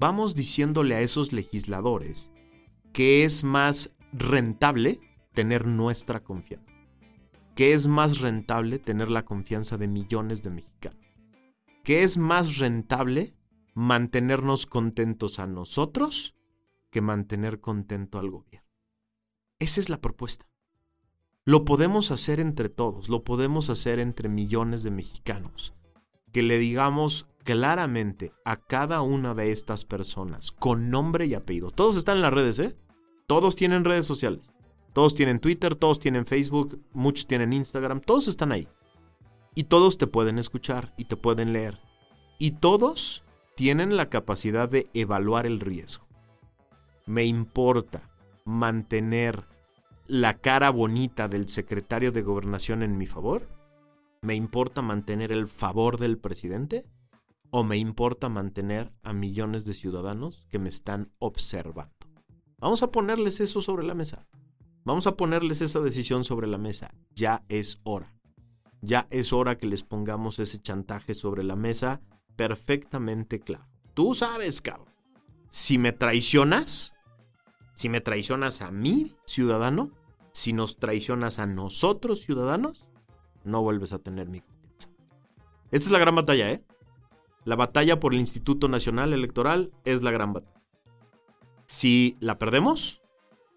Vamos 0.00 0.34
diciéndole 0.34 0.94
a 0.94 1.02
esos 1.02 1.34
legisladores 1.34 2.30
que 2.94 3.24
es 3.24 3.44
más 3.44 3.94
rentable 4.14 4.98
tener 5.34 5.66
nuestra 5.66 6.24
confianza, 6.24 6.72
que 7.54 7.74
es 7.74 7.86
más 7.86 8.20
rentable 8.20 8.78
tener 8.78 9.10
la 9.10 9.26
confianza 9.26 9.76
de 9.76 9.88
millones 9.88 10.42
de 10.42 10.52
mexicanos, 10.52 11.04
que 11.84 12.02
es 12.02 12.16
más 12.16 12.56
rentable 12.56 13.34
mantenernos 13.74 14.64
contentos 14.64 15.38
a 15.38 15.46
nosotros 15.46 16.35
que 16.96 17.02
mantener 17.02 17.60
contento 17.60 18.18
al 18.18 18.30
gobierno. 18.30 18.66
Esa 19.58 19.82
es 19.82 19.90
la 19.90 20.00
propuesta. 20.00 20.48
Lo 21.44 21.66
podemos 21.66 22.10
hacer 22.10 22.40
entre 22.40 22.70
todos, 22.70 23.10
lo 23.10 23.22
podemos 23.22 23.68
hacer 23.68 23.98
entre 23.98 24.30
millones 24.30 24.82
de 24.82 24.92
mexicanos. 24.92 25.74
Que 26.32 26.42
le 26.42 26.56
digamos 26.56 27.26
claramente 27.44 28.32
a 28.46 28.56
cada 28.56 29.02
una 29.02 29.34
de 29.34 29.52
estas 29.52 29.84
personas, 29.84 30.52
con 30.52 30.88
nombre 30.88 31.26
y 31.26 31.34
apellido. 31.34 31.70
Todos 31.70 31.98
están 31.98 32.16
en 32.16 32.22
las 32.22 32.32
redes, 32.32 32.58
¿eh? 32.60 32.74
Todos 33.26 33.56
tienen 33.56 33.84
redes 33.84 34.06
sociales. 34.06 34.48
Todos 34.94 35.14
tienen 35.14 35.38
Twitter, 35.38 35.76
todos 35.76 35.98
tienen 35.98 36.24
Facebook, 36.24 36.80
muchos 36.94 37.26
tienen 37.26 37.52
Instagram, 37.52 38.00
todos 38.00 38.26
están 38.26 38.52
ahí. 38.52 38.68
Y 39.54 39.64
todos 39.64 39.98
te 39.98 40.06
pueden 40.06 40.38
escuchar 40.38 40.94
y 40.96 41.04
te 41.04 41.18
pueden 41.18 41.52
leer. 41.52 41.78
Y 42.38 42.52
todos 42.52 43.22
tienen 43.54 43.98
la 43.98 44.08
capacidad 44.08 44.66
de 44.66 44.86
evaluar 44.94 45.44
el 45.44 45.60
riesgo. 45.60 46.05
Me 47.06 47.24
importa 47.24 48.10
mantener 48.44 49.44
la 50.08 50.38
cara 50.38 50.70
bonita 50.70 51.28
del 51.28 51.48
secretario 51.48 52.10
de 52.10 52.22
gobernación 52.22 52.82
en 52.82 52.98
mi 52.98 53.06
favor? 53.06 53.48
¿Me 54.22 54.34
importa 54.34 54.82
mantener 54.82 55.30
el 55.30 55.46
favor 55.46 55.98
del 55.98 56.18
presidente? 56.18 56.84
¿O 57.50 57.62
me 57.62 57.76
importa 57.76 58.28
mantener 58.28 58.90
a 59.04 59.12
millones 59.12 59.64
de 59.64 59.74
ciudadanos 59.74 60.46
que 60.50 60.58
me 60.58 60.68
están 60.68 61.12
observando? 61.20 61.94
Vamos 62.58 62.82
a 62.82 62.90
ponerles 62.90 63.38
eso 63.38 63.60
sobre 63.60 63.86
la 63.86 63.94
mesa. 63.94 64.26
Vamos 64.84 65.06
a 65.06 65.16
ponerles 65.16 65.60
esa 65.60 65.78
decisión 65.78 66.24
sobre 66.24 66.48
la 66.48 66.58
mesa. 66.58 66.92
Ya 67.14 67.44
es 67.48 67.78
hora. 67.84 68.12
Ya 68.80 69.06
es 69.10 69.32
hora 69.32 69.58
que 69.58 69.68
les 69.68 69.84
pongamos 69.84 70.40
ese 70.40 70.60
chantaje 70.60 71.14
sobre 71.14 71.44
la 71.44 71.54
mesa 71.54 72.00
perfectamente 72.34 73.38
claro. 73.38 73.66
Tú 73.94 74.12
sabes, 74.12 74.60
cabrón. 74.60 74.92
Si 75.48 75.78
me 75.78 75.92
traicionas, 75.92 76.95
si 77.76 77.90
me 77.90 78.00
traicionas 78.00 78.62
a 78.62 78.70
mí, 78.70 79.16
ciudadano, 79.26 79.90
si 80.32 80.54
nos 80.54 80.78
traicionas 80.78 81.38
a 81.38 81.44
nosotros, 81.46 82.22
ciudadanos, 82.22 82.88
no 83.44 83.60
vuelves 83.60 83.92
a 83.92 83.98
tener 83.98 84.30
mi 84.30 84.40
confianza. 84.40 84.88
Esta 85.70 85.84
es 85.84 85.90
la 85.90 85.98
gran 85.98 86.14
batalla, 86.14 86.50
¿eh? 86.50 86.64
La 87.44 87.54
batalla 87.54 88.00
por 88.00 88.14
el 88.14 88.20
Instituto 88.20 88.68
Nacional 88.68 89.12
Electoral 89.12 89.72
es 89.84 90.02
la 90.02 90.10
gran 90.10 90.32
batalla. 90.32 90.62
Si 91.66 92.16
la 92.18 92.38
perdemos, 92.38 93.02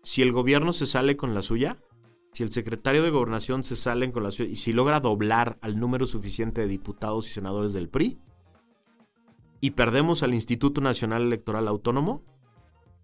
si 0.03 0.21
el 0.21 0.33
gobierno 0.33 0.73
se 0.73 0.85
sale 0.85 1.15
con 1.15 1.33
la 1.33 1.41
suya, 1.41 1.79
si 2.33 2.43
el 2.43 2.51
secretario 2.51 3.01
de 3.03 3.11
gobernación 3.11 3.63
se 3.63 3.77
sale 3.77 4.11
con 4.11 4.23
la 4.23 4.31
suya 4.31 4.49
y 4.49 4.57
si 4.57 4.73
logra 4.73 4.99
doblar 4.99 5.57
al 5.61 5.79
número 5.79 6.05
suficiente 6.05 6.59
de 6.59 6.67
diputados 6.67 7.29
y 7.29 7.31
senadores 7.31 7.71
del 7.71 7.87
PRI, 7.87 8.19
y 9.61 9.71
perdemos 9.71 10.23
al 10.23 10.33
Instituto 10.33 10.81
Nacional 10.81 11.21
Electoral 11.21 11.69
Autónomo, 11.69 12.21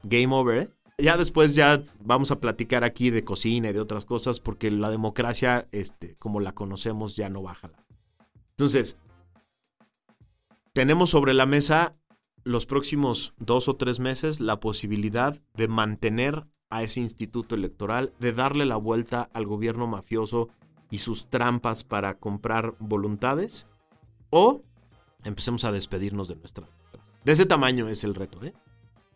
game 0.04 0.36
over, 0.36 0.58
¿eh? 0.64 0.70
Ya 0.98 1.18
después 1.18 1.56
ya 1.56 1.84
vamos 2.00 2.32
a 2.32 2.40
platicar 2.40 2.84
aquí 2.84 3.10
de 3.10 3.24
cocina 3.24 3.70
y 3.70 3.74
de 3.74 3.82
otras 3.82 4.06
cosas 4.06 4.40
porque 4.40 4.72
la 4.72 4.90
democracia, 4.90 5.68
este, 5.72 6.16
como 6.16 6.40
la 6.40 6.54
conocemos, 6.54 7.16
ya 7.16 7.30
no 7.30 7.42
baja. 7.42 7.70
Entonces, 8.52 8.98
tenemos 10.74 11.10
sobre 11.10 11.34
la 11.34 11.46
mesa 11.46 11.96
los 12.44 12.66
próximos 12.66 13.34
dos 13.38 13.68
o 13.68 13.76
tres 13.76 14.00
meses 14.00 14.40
la 14.40 14.60
posibilidad 14.60 15.42
de 15.56 15.68
mantener 15.68 16.46
a 16.70 16.84
ese 16.84 17.00
instituto 17.00 17.56
electoral, 17.56 18.14
de 18.20 18.34
darle 18.34 18.66
la 18.66 18.76
vuelta 18.76 19.30
al 19.34 19.46
gobierno 19.46 19.88
mafioso 19.88 20.50
y 20.90 21.00
sus 21.00 21.30
trampas 21.30 21.84
para 21.84 22.18
comprar 22.20 22.76
voluntades, 22.80 23.66
o 24.30 24.62
empecemos 25.24 25.66
a 25.66 25.72
despedirnos 25.72 26.28
de 26.28 26.36
nuestra. 26.36 26.68
De 27.24 27.32
ese 27.32 27.46
tamaño 27.46 27.88
es 27.88 28.04
el 28.04 28.14
reto, 28.14 28.44
¿eh? 28.44 28.54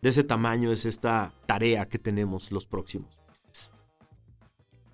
De 0.02 0.08
ese 0.08 0.24
tamaño 0.24 0.72
es 0.72 0.86
esta 0.86 1.32
tarea 1.46 1.88
que 1.88 1.98
tenemos 1.98 2.52
los 2.52 2.66
próximos 2.66 3.18
meses. 3.28 3.70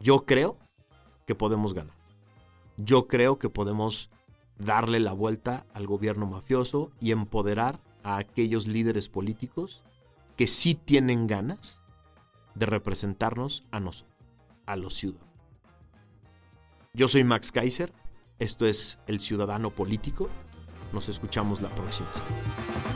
Yo 0.01 0.27
creo 0.27 0.59
que 1.27 1.35
podemos 1.35 1.75
ganar. 1.75 1.97
Yo 2.77 3.07
creo 3.07 3.39
que 3.39 3.49
podemos 3.49 4.11
darle 4.59 5.01
la 5.01 5.13
vuelta 5.13 5.67
al 5.75 5.87
gobierno 5.87 6.27
mafioso 6.27 6.91
y 7.01 7.13
empoderar 7.13 7.81
a 8.03 8.17
aquellos 8.17 8.67
líderes 8.67 9.09
políticos 9.09 9.83
que 10.37 10.47
sí 10.47 10.75
tienen 10.75 11.27
ganas 11.27 11.81
de 12.55 12.67
representarnos 12.67 13.65
a 13.71 13.81
nosotros, 13.81 14.15
a 14.67 14.77
los 14.77 14.95
ciudadanos. 14.95 15.27
Yo 16.93 17.09
soy 17.09 17.25
Max 17.25 17.53
Kaiser, 17.53 17.93
esto 18.39 18.67
es 18.67 18.99
El 19.07 19.21
Ciudadano 19.21 19.71
Político, 19.71 20.29
nos 20.93 21.09
escuchamos 21.09 21.61
la 21.61 21.69
próxima 21.69 22.11
semana. 22.13 22.96